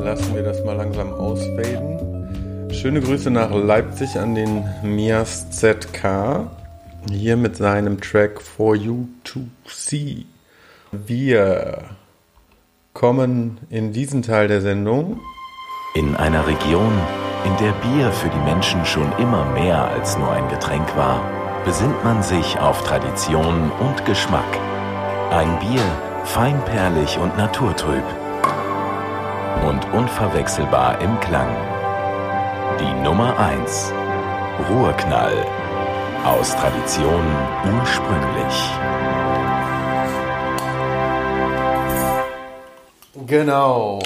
[0.08, 2.70] lassen wir das mal langsam ausfaden.
[2.72, 6.48] Schöne Grüße nach Leipzig an den Mias ZK.
[7.12, 10.26] Hier mit seinem Track For You to See.
[10.93, 11.80] Wir
[12.93, 15.20] kommen in diesen Teil der Sendung.
[15.93, 16.93] In einer Region,
[17.43, 21.20] in der Bier für die Menschen schon immer mehr als nur ein Getränk war,
[21.65, 24.58] besinnt man sich auf Tradition und Geschmack.
[25.32, 25.84] Ein Bier,
[26.24, 28.06] feinperlig und naturtrüb.
[29.65, 31.50] Und unverwechselbar im Klang.
[32.80, 33.91] Die Nummer 1.
[34.70, 35.46] Ruhrknall.
[36.26, 37.26] Aus Tradition
[37.80, 38.72] ursprünglich.
[43.26, 44.00] Genau.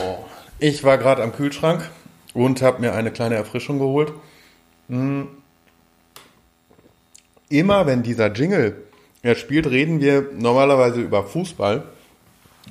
[0.59, 1.89] Ich war gerade am Kühlschrank
[2.33, 4.13] und habe mir eine kleine Erfrischung geholt.
[4.89, 5.27] Hm.
[7.49, 8.83] Immer wenn dieser Jingle
[9.35, 11.83] spielt, reden wir normalerweise über Fußball,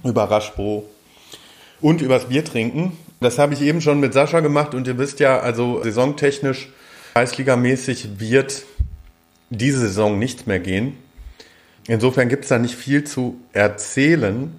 [0.02, 0.88] über Raschbro
[1.80, 2.96] und übers Bier trinken.
[3.20, 6.70] Das habe ich eben schon mit Sascha gemacht und ihr wisst ja, also saisontechnisch,
[7.14, 8.62] Kreisligamäßig wird
[9.50, 10.96] diese Saison nichts mehr gehen.
[11.88, 14.52] Insofern gibt es da nicht viel zu erzählen.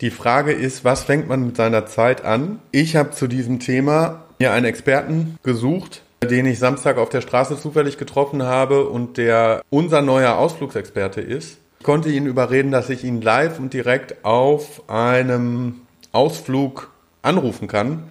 [0.00, 2.58] Die Frage ist, was fängt man mit seiner Zeit an?
[2.72, 7.60] Ich habe zu diesem Thema mir einen Experten gesucht, den ich Samstag auf der Straße
[7.60, 11.58] zufällig getroffen habe und der unser neuer Ausflugsexperte ist.
[11.78, 16.90] Ich konnte ihn überreden, dass ich ihn live und direkt auf einem Ausflug
[17.22, 18.10] anrufen kann.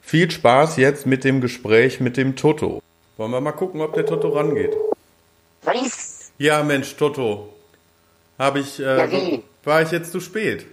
[0.00, 2.82] Viel Spaß jetzt mit dem Gespräch mit dem Toto.
[3.16, 4.74] Wollen wir mal gucken, ob der Toto rangeht?
[5.62, 6.32] Was?
[6.38, 7.52] Ja, Mensch, Toto.
[8.38, 9.42] Habe ich, äh, Ja, wie?
[9.64, 10.64] war ich jetzt zu spät?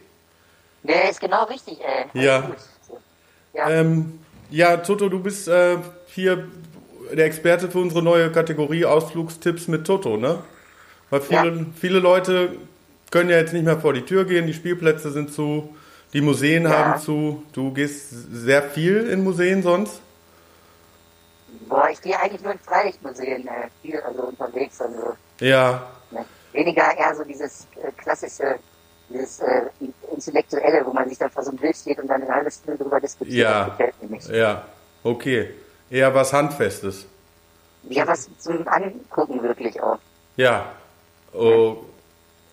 [0.83, 2.05] Der ist genau richtig, ey.
[2.13, 2.41] Alles Ja.
[2.41, 2.97] gut.
[3.53, 3.69] Ja.
[3.69, 6.47] Ähm, ja, Toto, du bist äh, hier
[7.11, 10.39] der Experte für unsere neue Kategorie Ausflugstipps mit Toto, ne?
[11.09, 12.49] Weil viele, viele Leute
[13.11, 15.73] können ja jetzt nicht mehr vor die Tür gehen, die Spielplätze sind zu,
[16.13, 16.69] die Museen Ja.
[16.71, 17.43] haben zu.
[17.53, 20.01] Du gehst sehr viel in Museen sonst?
[21.67, 24.79] Boah, ich gehe eigentlich nur in Freilichtmuseen äh, viel also unterwegs.
[24.81, 26.25] Also, Ja, ne?
[26.53, 28.57] Weniger eher so dieses äh, klassische,
[29.09, 29.63] dieses äh,
[30.13, 32.81] Intellektuelle, wo man sich dann vor so einem Bild steht und dann eine halbe Stunde
[32.83, 33.37] drüber diskutiert.
[33.37, 33.77] ja,
[34.31, 34.65] ja,
[35.03, 35.49] okay.
[35.89, 37.05] Eher was Handfestes.
[37.89, 39.99] Ja, was zum Angucken wirklich auch.
[40.35, 40.65] Ja.
[41.33, 41.77] Oh,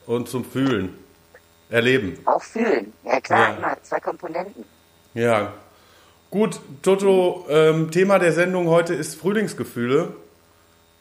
[0.07, 0.97] und zum Fühlen.
[1.71, 2.19] Erleben.
[2.27, 2.93] Auch fühlen.
[3.05, 3.57] Ja klar, Ja.
[3.57, 4.65] immer zwei Komponenten.
[5.15, 5.53] Ja.
[6.31, 10.13] Gut, Toto, ähm, Thema der Sendung heute ist Frühlingsgefühle.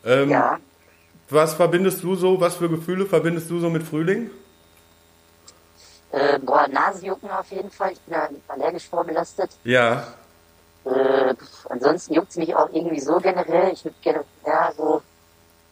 [0.06, 0.60] Ähm, Ja.
[1.30, 4.30] Was verbindest du so, was für Gefühle verbindest du so mit Frühling?
[6.12, 7.93] Äh, boah, Nasenjucken auf jeden Fall.
[7.93, 9.49] Ich bin ja allergisch vorbelastet.
[9.63, 10.08] Ja,
[10.86, 11.34] Äh,
[11.69, 13.71] ansonsten juckt es mich auch irgendwie so generell.
[13.71, 15.02] Ich würde gerne ja, so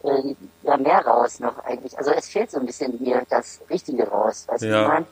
[0.03, 1.97] äh, ja, mehr raus noch eigentlich.
[1.97, 4.45] Also es fehlt so ein bisschen mir das Richtige raus.
[4.47, 4.87] Weißt du, Ja.
[4.87, 5.05] mein?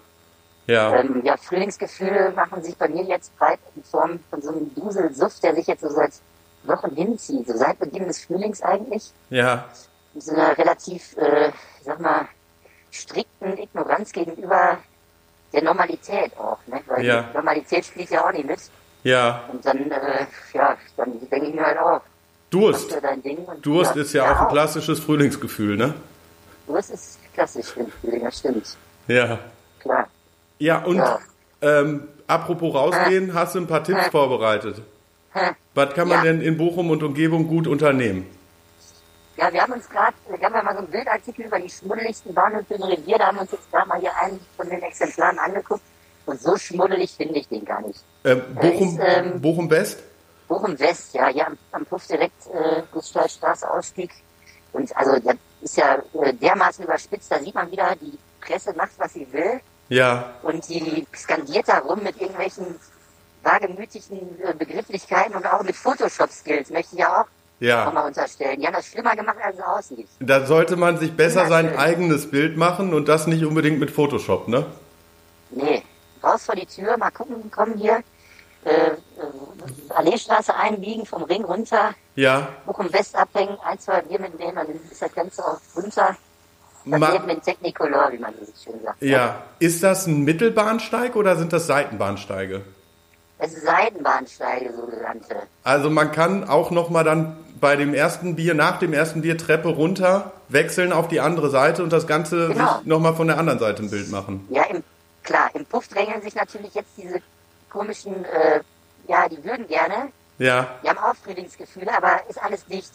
[0.68, 4.74] ja, Ähm, ja, Frühlingsgefühle machen sich bei mir jetzt breit in Form von so einem
[4.76, 6.14] Duselsuff, der sich jetzt so seit
[6.64, 7.48] Wochen hinzieht.
[7.48, 9.12] So seit Beginn des Frühlings eigentlich.
[9.30, 9.66] ja,
[10.14, 11.52] Mit so einer relativ, äh,
[11.84, 12.28] sag mal,
[12.92, 14.78] strikten Ignoranz gegenüber
[15.54, 16.58] der Normalität auch.
[16.68, 16.82] Ne?
[16.88, 17.22] Weil Ja.
[17.24, 18.60] die Normalität spielt ja auch nicht mit.
[19.04, 19.44] ja.
[19.52, 22.02] Und dann, äh, ja, dann denke ich mir halt auch,
[22.50, 22.98] Durst.
[23.62, 25.94] Durst ist ja, auch ein klassisches Frühlingsgefühl, ne?
[26.68, 28.78] Durst ist klassisch im Frühling, das stimmt.
[29.08, 29.40] Ja.
[29.80, 30.08] Klar.
[30.58, 31.20] Ja, und Ja.
[31.62, 34.82] Ähm, apropos rausgehen, hast du ein paar Tipps vorbereitet?
[35.74, 36.24] Was kann man Ja.
[36.24, 38.26] denn in Bochum und Umgebung gut unternehmen?
[39.38, 42.34] Ja, wir haben uns gerade, wir haben ja mal so einen Bildartikel über die schmuddeligsten
[42.34, 45.38] Bahnhöfe im Revier, da haben wir uns jetzt gerade mal hier einen von den Exemplaren
[45.40, 45.82] angeguckt.
[46.26, 48.04] Und so schmuddelig finde ich den gar nicht.
[48.24, 50.00] Ähm, Bochum, ist, ähm, Bochum West?
[50.50, 54.12] Bochum West, ja, hier am, am Puff direkt äh, Gustavstraße Ausstieg.
[54.74, 58.92] Und also das ist ja äh, dermaßen überspitzt, da sieht man wieder, die Presse macht,
[58.98, 59.62] was sie will.
[59.90, 62.66] Ja, Und die skandiert da rum mit irgendwelchen
[63.44, 67.26] wagemütigen äh, Begrifflichkeiten und auch mit Photoshop-Skills, möchte ich ja auch
[67.60, 67.86] Ja.
[67.86, 68.60] nochmal unterstellen.
[68.60, 70.08] Die haben das schlimmer gemacht, als es aussieht.
[70.20, 71.78] da sollte man sich besser sein schön.
[71.78, 74.66] eigenes Bild machen und das nicht unbedingt mit Photoshop, ne?
[75.52, 75.82] Nee,
[76.24, 78.04] raus vor die Tür, mal gucken, kommen hier.
[78.66, 78.94] Äh, äh,
[79.96, 82.50] Alleestraße einbiegen, vom Ring runter, Ja.
[82.66, 86.16] Bochum West abhängen, ein, zwei Bier mitnehmen, dann ist das Ganze auch runter.
[86.86, 89.02] Das Ma- Leben in Technicolor, wie man so schön sagt.
[89.02, 89.42] Ja.
[89.60, 92.62] Ist das ein Mittelbahnsteig oder sind das Seitenbahnsteige?
[93.38, 95.36] Es ist Seitenbahnsteige, sogenannte.
[95.64, 99.38] Also man kann auch noch mal dann bei dem ersten Bier, nach dem ersten Bier
[99.38, 102.78] Treppe runter, wechseln auf die andere Seite und das Ganze Genau.
[102.78, 104.46] sich noch mal von der anderen Seite ein Bild machen.
[104.50, 104.84] Ja, im,
[105.24, 107.22] klar, im Puff drängeln sich natürlich jetzt diese
[107.70, 108.62] komischen, äh,
[109.08, 112.92] ja, die würden gerne, Ja, die haben auch Frühlingsgefühle, aber ist alles dicht.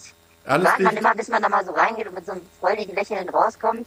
[0.46, 1.02] Alles Wartet man dicht?
[1.04, 3.86] immer, bis man da mal so reingeht und mit so einem freudigen Lächeln rauskommt.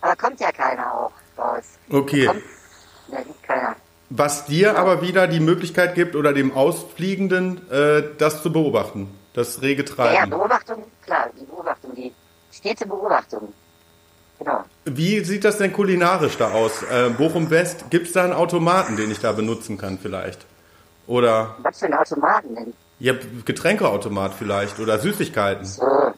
[0.00, 1.64] Aber kommt ja keiner auch raus.
[1.90, 2.26] okay.
[2.26, 2.42] Kommt,
[3.08, 3.76] ne, keiner.
[4.08, 9.62] Was dir aber wieder die Möglichkeit gibt oder dem Ausfliegenden, äh, das zu beobachten, das
[9.62, 10.30] rege Ja, ja, Treiben.
[10.30, 12.12] Beobachtung, klar, die Beobachtung, die
[12.50, 13.52] stete Beobachtung.
[14.84, 16.82] Wie sieht das denn kulinarisch da aus?
[16.84, 20.46] Äh, Bochum West, gibt es da einen Automaten, den ich da benutzen kann vielleicht?
[21.06, 22.72] Oder Was für ein Automaten denn?
[22.98, 23.14] ja,
[23.44, 25.64] Getränkeautomat vielleicht oder Süßigkeiten?
[25.64, 26.12] So.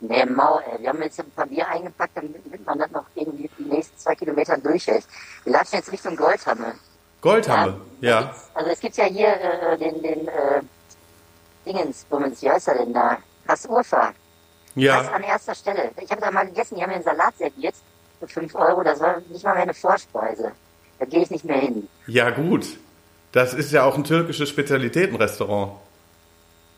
[0.00, 0.80] Nee, Mau, ey.
[0.82, 4.14] Wir haben jetzt ein paar Bier eingepackt, damit man das noch irgendwie die nächsten zwei
[4.14, 5.06] Kilometer durchhält.
[5.44, 6.74] Wir latschen jetzt Richtung Goldhammer.
[7.22, 8.34] Goldhamme, ja.
[8.52, 10.60] Also es gibt ja hier äh, den, den äh,
[11.64, 13.16] Dingens, Bummens, wie heißt er denn da?
[13.46, 13.66] Das
[14.76, 14.96] Urfa.
[14.98, 15.90] Das Ja, an erster Stelle.
[16.02, 17.74] Ich habe da mal gegessen, die haben mir einen Salat serviert
[18.20, 18.82] für 5 Euro.
[18.82, 20.52] Das war nicht mal mehr eine Vorspeise.
[20.98, 21.88] Da gehe ich nicht mehr hin.
[22.06, 22.66] ja gut.
[23.32, 25.72] Das ist ja auch ein türkisches Spezialitätenrestaurant.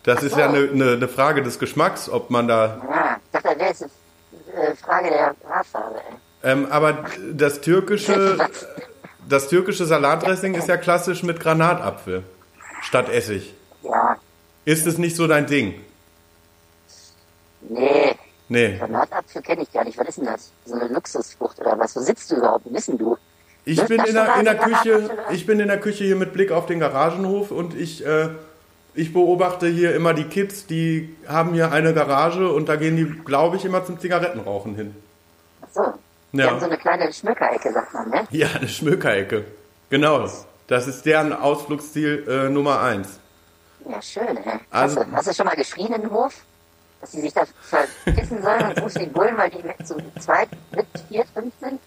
[0.05, 3.59] Das ist ja eine, eine, eine Frage des Geschmacks, ob man da Ja, ich dachte,
[3.59, 3.91] das jetzt
[4.55, 5.97] eine äh, Frage der Haarfarbe.
[5.99, 6.51] ey.
[6.51, 8.39] Ähm, aber das türkische,
[9.29, 12.23] das türkische Salatdressing ist ja klassisch mit Granatapfel
[12.83, 13.53] statt Essig.
[13.83, 14.17] Ja,
[14.65, 15.75] Ist es nicht so dein Ding?
[17.69, 18.15] Nee,
[18.49, 18.77] Nee.
[18.79, 19.99] Granatapfel kenne ich gar nicht.
[19.99, 20.53] Was ist denn das?
[20.65, 21.97] So eine Luxusfrucht oder was?
[21.97, 22.65] Wo sitzt du überhaupt?
[22.67, 23.17] Denn du?
[23.65, 26.33] Ich bin in der, in der so Küche, ich bin in der Küche hier mit
[26.33, 28.29] Blick auf den Garagenhof und ich, äh,
[28.95, 33.05] ich beobachte hier immer die Kids, die haben hier eine Garage und da gehen die,
[33.25, 34.95] glaube ich, immer zum Zigarettenrauchen hin.
[35.63, 35.83] Ach so.
[36.33, 36.51] Die Ja.
[36.51, 38.29] haben so eine kleine Schmökerecke, sagt man, ne?
[38.31, 39.45] Ja, eine Schmökerecke.
[39.91, 40.29] Genau.
[40.69, 43.19] Das ist deren Ausflugsziel äh, Nummer eins.
[43.89, 44.61] Ja, schön, ey.
[44.71, 46.33] Also- hast, du, hast du schon mal geschrien in den Hof?
[47.07, 50.49] Dass sie sich da verpissen sollen und rufst die Bullen, weil die mit zu zweit,
[50.75, 51.81] mit vier, fünf sind?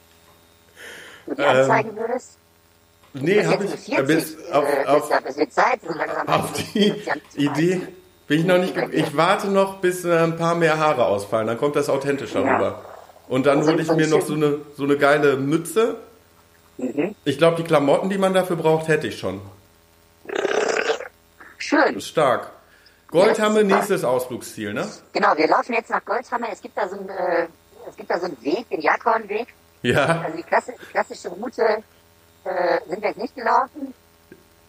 [1.25, 2.37] Du die Ähm, anzeigen würdest?
[3.11, 6.93] Nee, habe ich mit 40, bis auf, äh, auf, wird Zeit, so auf die
[7.35, 7.81] Idee
[8.27, 8.73] bin ich noch nicht.
[8.93, 11.47] Ich warte noch, bis äh, ein paar mehr Haare ausfallen.
[11.47, 12.55] Dann kommt das authentischer Ja.
[12.55, 12.85] rüber.
[13.27, 15.97] Und dann hole ich mir noch so eine, so eine geile Mütze.
[16.77, 17.13] Mhm.
[17.25, 19.41] Ich glaube, die Klamotten, die man dafür braucht, hätte ich schon.
[21.57, 21.99] Schön.
[21.99, 22.51] Stark.
[23.11, 24.87] Goldhammer, Ja, nächstes Ausflugsziel, ne?
[25.13, 26.47] Genau, wir laufen jetzt nach Goldhammer.
[26.51, 27.47] Es gibt da so einen, äh,
[27.87, 29.47] es gibt da so einen Weg, den Jakornweg.
[29.81, 30.21] Ja.
[30.23, 31.83] Also die klassi klassische Route
[32.43, 33.93] äh, sind wir jetzt nicht gelaufen.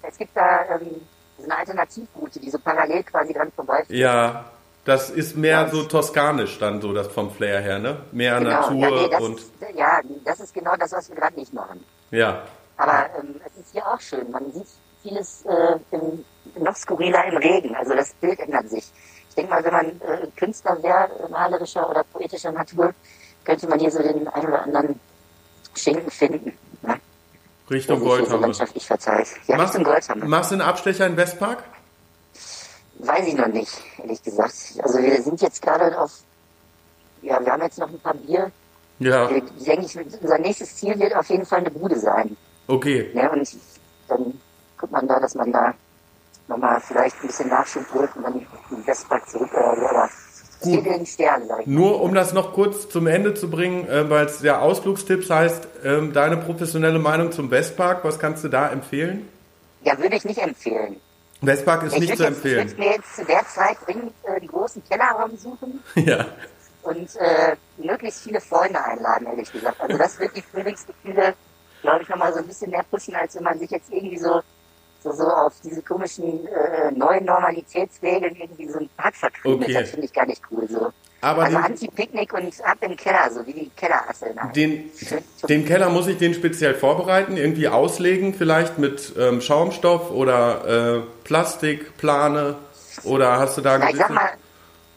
[0.02, 1.02] Es gibt da ähm,
[1.38, 3.90] so eine Alternativroute, die so parallel quasi dran vorbeiführt.
[3.90, 4.44] Ja.
[4.86, 7.98] Das ist mehr so toskanisch dann so, das vom Flair her, ne?
[8.12, 9.38] Mehr Natur ja, nee, das und.
[9.38, 11.84] ist, ja, das ist genau das, was wir gerade nicht machen.
[12.10, 12.44] Ja.
[12.78, 14.30] Aber ähm, es ist hier auch schön.
[14.30, 14.66] Man sieht
[15.02, 16.24] vieles äh, im,
[16.58, 17.74] noch skurriler im Regen.
[17.74, 18.90] Also das Bild ändert sich.
[19.28, 22.92] Ich denke mal, wenn man äh, Künstler wäre, äh, malerischer oder poetischer Natur,
[23.44, 24.98] könnte man hier so den ein oder anderen
[25.74, 26.58] Schinken finden.
[26.82, 27.00] Ne?
[27.70, 28.40] Richtung hier so Goldhammer.
[28.42, 29.28] landschaftlich verteilt.
[29.46, 30.26] Ja, Machst, Richtung Goldhammer.
[30.26, 31.62] machst du einen Abstecher in Westpark?
[32.98, 34.54] Weiß ich noch nicht, ehrlich gesagt.
[34.82, 36.10] Also wir sind jetzt gerade auf,
[37.22, 38.50] ja, wir haben jetzt noch ein paar Bier.
[38.98, 39.30] Ja.
[39.30, 42.36] Wir, denke ich, unser nächstes Ziel wird auf jeden Fall eine Bude sein.
[42.66, 43.10] Okay.
[43.14, 43.48] Ja, und
[44.08, 44.38] dann
[44.76, 45.72] guckt man da, dass man da
[46.50, 49.86] nochmal vielleicht ein bisschen Nachschub holt und dann den Westpark zurück oder so.
[49.86, 50.10] Aber
[50.60, 50.84] Gut.
[50.84, 51.66] den Stern, sag ich.
[51.66, 55.68] Nur um das noch kurz zum Ende zu bringen, äh, weil es ja Ausflugstipps heißt,
[55.84, 59.26] ähm, deine professionelle Meinung zum Westpark, was kannst du da empfehlen?
[59.82, 61.00] Ja, würde ich nicht empfehlen.
[61.40, 62.66] Westpark ist ich nicht zu jetzt, empfehlen.
[62.66, 66.26] Ich würde mir jetzt zu der Zeit dringend äh, die großen Kellerraum suchen ja.
[66.82, 69.80] und äh, möglichst viele Freunde einladen, ehrlich gesagt.
[69.80, 71.32] Also das wird die Frühlingsgefühle,
[71.80, 74.42] glaube ich, nochmal so ein bisschen mehr pushen, als wenn man sich jetzt irgendwie so
[75.02, 79.62] so, so auf diese komischen äh, neuen Normalitätsregeln irgendwie so ein Park verkrümelt.
[79.62, 79.80] Okay.
[79.80, 80.68] Das finde ich gar nicht cool.
[80.68, 80.92] So.
[81.22, 84.40] Aber also Anti-Picknick und ab im Keller, so wie die Kellerasseln.
[84.42, 84.56] halt.
[84.56, 84.90] Den,
[85.48, 91.02] den Keller muss ich den speziell vorbereiten, irgendwie auslegen, vielleicht mit ähm, Schaumstoff oder äh,
[91.24, 92.56] Plastikplane
[93.04, 94.30] oder hast du da Na, ich sag mal,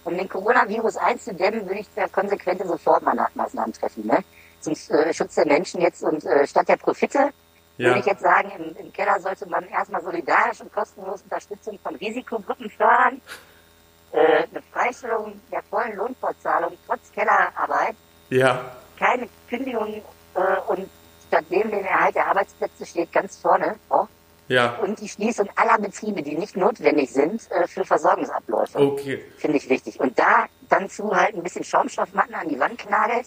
[0.06, 4.08] um den Coronavirus einzudämmen, würde ich da konsequente Sofortmaßnahmen treffen.
[4.08, 4.20] Ne?
[4.62, 7.32] Zum äh, Schutz der Menschen jetzt und äh, statt der Profite
[7.78, 7.88] Ja.
[7.90, 11.96] würde ich jetzt sagen, im, im Keller sollte man erstmal solidarisch und kostenlos Unterstützung von
[11.96, 13.20] Risikogruppen fördern.
[14.12, 17.96] Äh, eine Freistellung der vollen Lohnfortzahlung trotz Kellerarbeit,
[18.30, 18.64] Ja,
[19.00, 20.04] keine Kündigung
[20.36, 20.88] äh, und
[21.28, 24.08] stattdem den Erhalt der Arbeitsplätze steht ganz vorne auch.
[24.50, 28.78] ja, Und die Schließung aller Betriebe, die nicht notwendig sind äh, für Versorgungsabläufe.
[28.78, 29.26] okay.
[29.38, 30.00] Finde ich wichtig.
[30.00, 33.26] Und da dann zu halt ein bisschen Schaumstoffmatten an die Wand knagelt,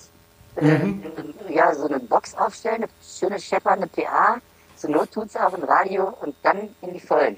[0.60, 1.02] Mhm.
[1.48, 4.38] äh, ja, so eine Box aufstellen, eine schöne scheppernde PA,
[4.76, 7.36] zur Not tut's auch ein Radio und dann in die Vollen.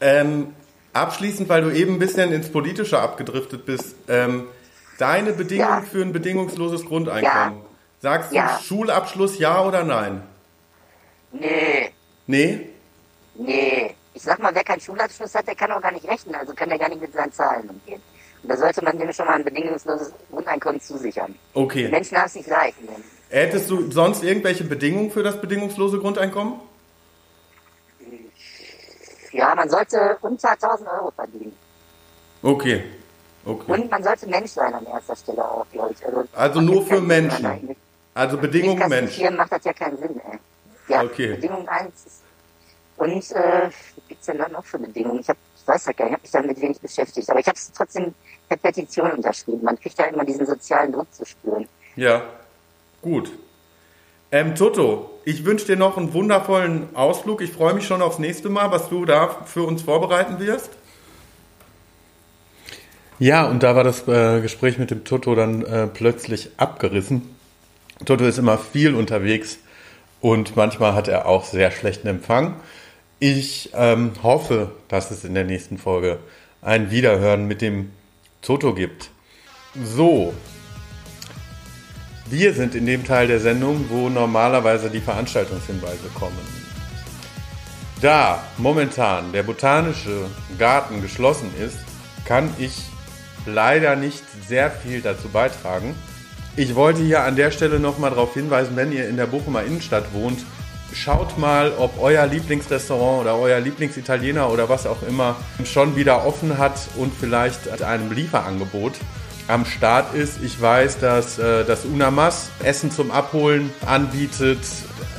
[0.00, 0.54] Ähm,
[0.92, 4.46] abschließend, weil du eben ein bisschen ins Politische abgedriftet bist, ähm,
[4.98, 7.60] deine Bedingungen für ein bedingungsloses Grundeinkommen.
[8.00, 8.58] Sagst du Ja.
[8.62, 10.22] Schulabschluss ja oder nein?
[11.32, 11.90] Nee,
[12.26, 12.70] Nee?
[13.34, 13.94] nee.
[14.14, 16.68] Ich sag mal, wer keinen Schulabschluss hat, der kann auch gar nicht rechnen, also kann
[16.68, 18.02] der gar nicht mit seinen Zahlen umgehen.
[18.42, 21.34] Da sollte man dem schon mal ein bedingungsloses Grundeinkommen zusichern.
[21.54, 21.88] Die Okay.
[21.88, 22.76] Menschen haben es nicht leicht.
[23.28, 26.54] Hättest du sonst irgendwelche Bedingungen für das bedingungslose Grundeinkommen?
[29.32, 31.56] Ja, man sollte unter 1000 Euro verdienen.
[32.42, 32.84] Okay.
[33.44, 33.72] Okay.
[33.72, 36.04] Und man sollte Mensch sein an erster Stelle auch, glaube ich.
[36.06, 37.76] Also, Also nur für Menschen.
[38.14, 39.18] Also Bedingung Mensch.
[39.18, 39.36] Mensch.
[39.36, 40.38] macht das ja keinen Sinn, ey.
[40.88, 41.34] Ja, Okay.
[41.34, 42.22] Bedingung 1 ist.
[43.00, 45.20] Und äh, was gibt's denn da noch für Bedingungen?
[45.20, 47.30] Ich, hab, ich weiß ja gar nicht, ich habe mich damit wenig beschäftigt.
[47.30, 48.14] Aber ich habe es trotzdem
[48.46, 49.64] per Petition unterschrieben.
[49.64, 51.66] Man kriegt ja immer diesen sozialen Druck zu spüren.
[51.96, 52.22] Ja.
[53.00, 53.32] Gut.
[54.30, 57.40] Ähm, Toto, ich wünsche dir noch einen wundervollen Ausflug.
[57.40, 60.70] Ich freue mich schon aufs nächste Mal, was du da für uns vorbereiten wirst.
[63.18, 67.34] Ja, und da war das äh, Gespräch mit dem Toto dann äh, plötzlich abgerissen.
[68.04, 69.58] Toto ist immer viel unterwegs
[70.20, 72.56] und manchmal hat er auch sehr schlechten Empfang.
[73.22, 76.20] Ich ähm, hoffe, dass es in der nächsten Folge
[76.62, 77.92] ein Wiederhören mit dem
[78.40, 79.10] Toto gibt.
[79.84, 80.32] So,
[82.30, 86.38] wir sind in dem Teil der Sendung, wo normalerweise die Veranstaltungshinweise kommen.
[88.00, 90.26] Da momentan der botanische
[90.58, 91.76] Garten geschlossen ist,
[92.24, 92.72] kann ich
[93.44, 95.94] leider nicht sehr viel dazu beitragen.
[96.56, 100.14] Ich wollte hier an der Stelle nochmal darauf hinweisen, wenn ihr in der Bochumer Innenstadt
[100.14, 100.38] wohnt,
[100.92, 106.58] schaut mal, ob euer Lieblingsrestaurant oder euer Lieblingsitaliener oder was auch immer schon wieder offen
[106.58, 108.94] hat und vielleicht mit einem Lieferangebot
[109.48, 110.42] am Start ist.
[110.42, 114.60] Ich weiß, dass äh, das Unamas Essen zum Abholen anbietet.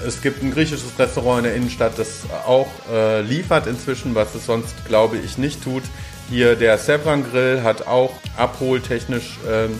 [0.06, 4.46] Es gibt ein griechisches Restaurant in der Innenstadt, das auch äh, liefert inzwischen, was es
[4.46, 5.84] sonst, glaube ich, nicht tut.
[6.30, 9.80] Hier der Sevran Grill hat auch abholtechnisch ähm,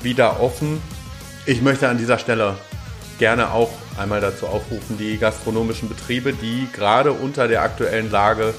[0.00, 0.80] wieder offen.
[1.44, 2.56] Ich möchte an dieser Stelle
[3.18, 8.54] gerne auch einmal dazu aufrufen, die gastronomischen Betriebe, die gerade unter der aktuellen Lage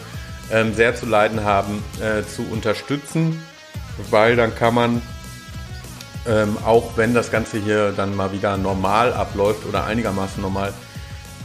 [0.52, 3.44] ähm, sehr zu leiden haben, äh, zu unterstützen,
[4.10, 5.02] weil dann kann man
[6.28, 10.74] ähm, auch wenn das Ganze hier dann mal wieder normal abläuft oder einigermaßen normal,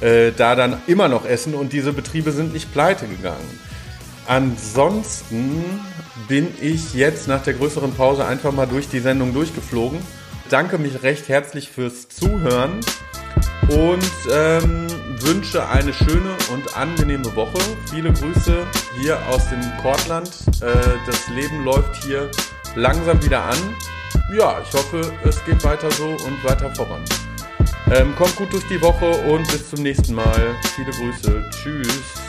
[0.00, 3.60] äh, da dann immer noch essen und diese Betriebe sind nicht pleite gegangen.
[4.26, 5.64] Ansonsten
[6.28, 10.00] bin ich jetzt nach der größeren Pause einfach mal durch die Sendung durchgeflogen.
[10.54, 12.78] Danke mich recht herzlich fürs Zuhören
[13.70, 14.86] und ähm,
[15.18, 17.58] wünsche eine schöne und angenehme Woche.
[17.90, 18.64] Viele Grüße
[18.96, 20.30] hier aus dem Kortland.
[20.60, 20.76] Äh,
[21.06, 22.30] das Leben läuft hier
[22.76, 23.58] langsam wieder an.
[24.32, 27.04] Ja, ich hoffe, es geht weiter so und weiter voran.
[27.90, 30.54] Ähm, kommt gut durch die Woche und bis zum nächsten Mal.
[30.76, 31.50] Viele Grüße.
[31.50, 32.23] Tschüss.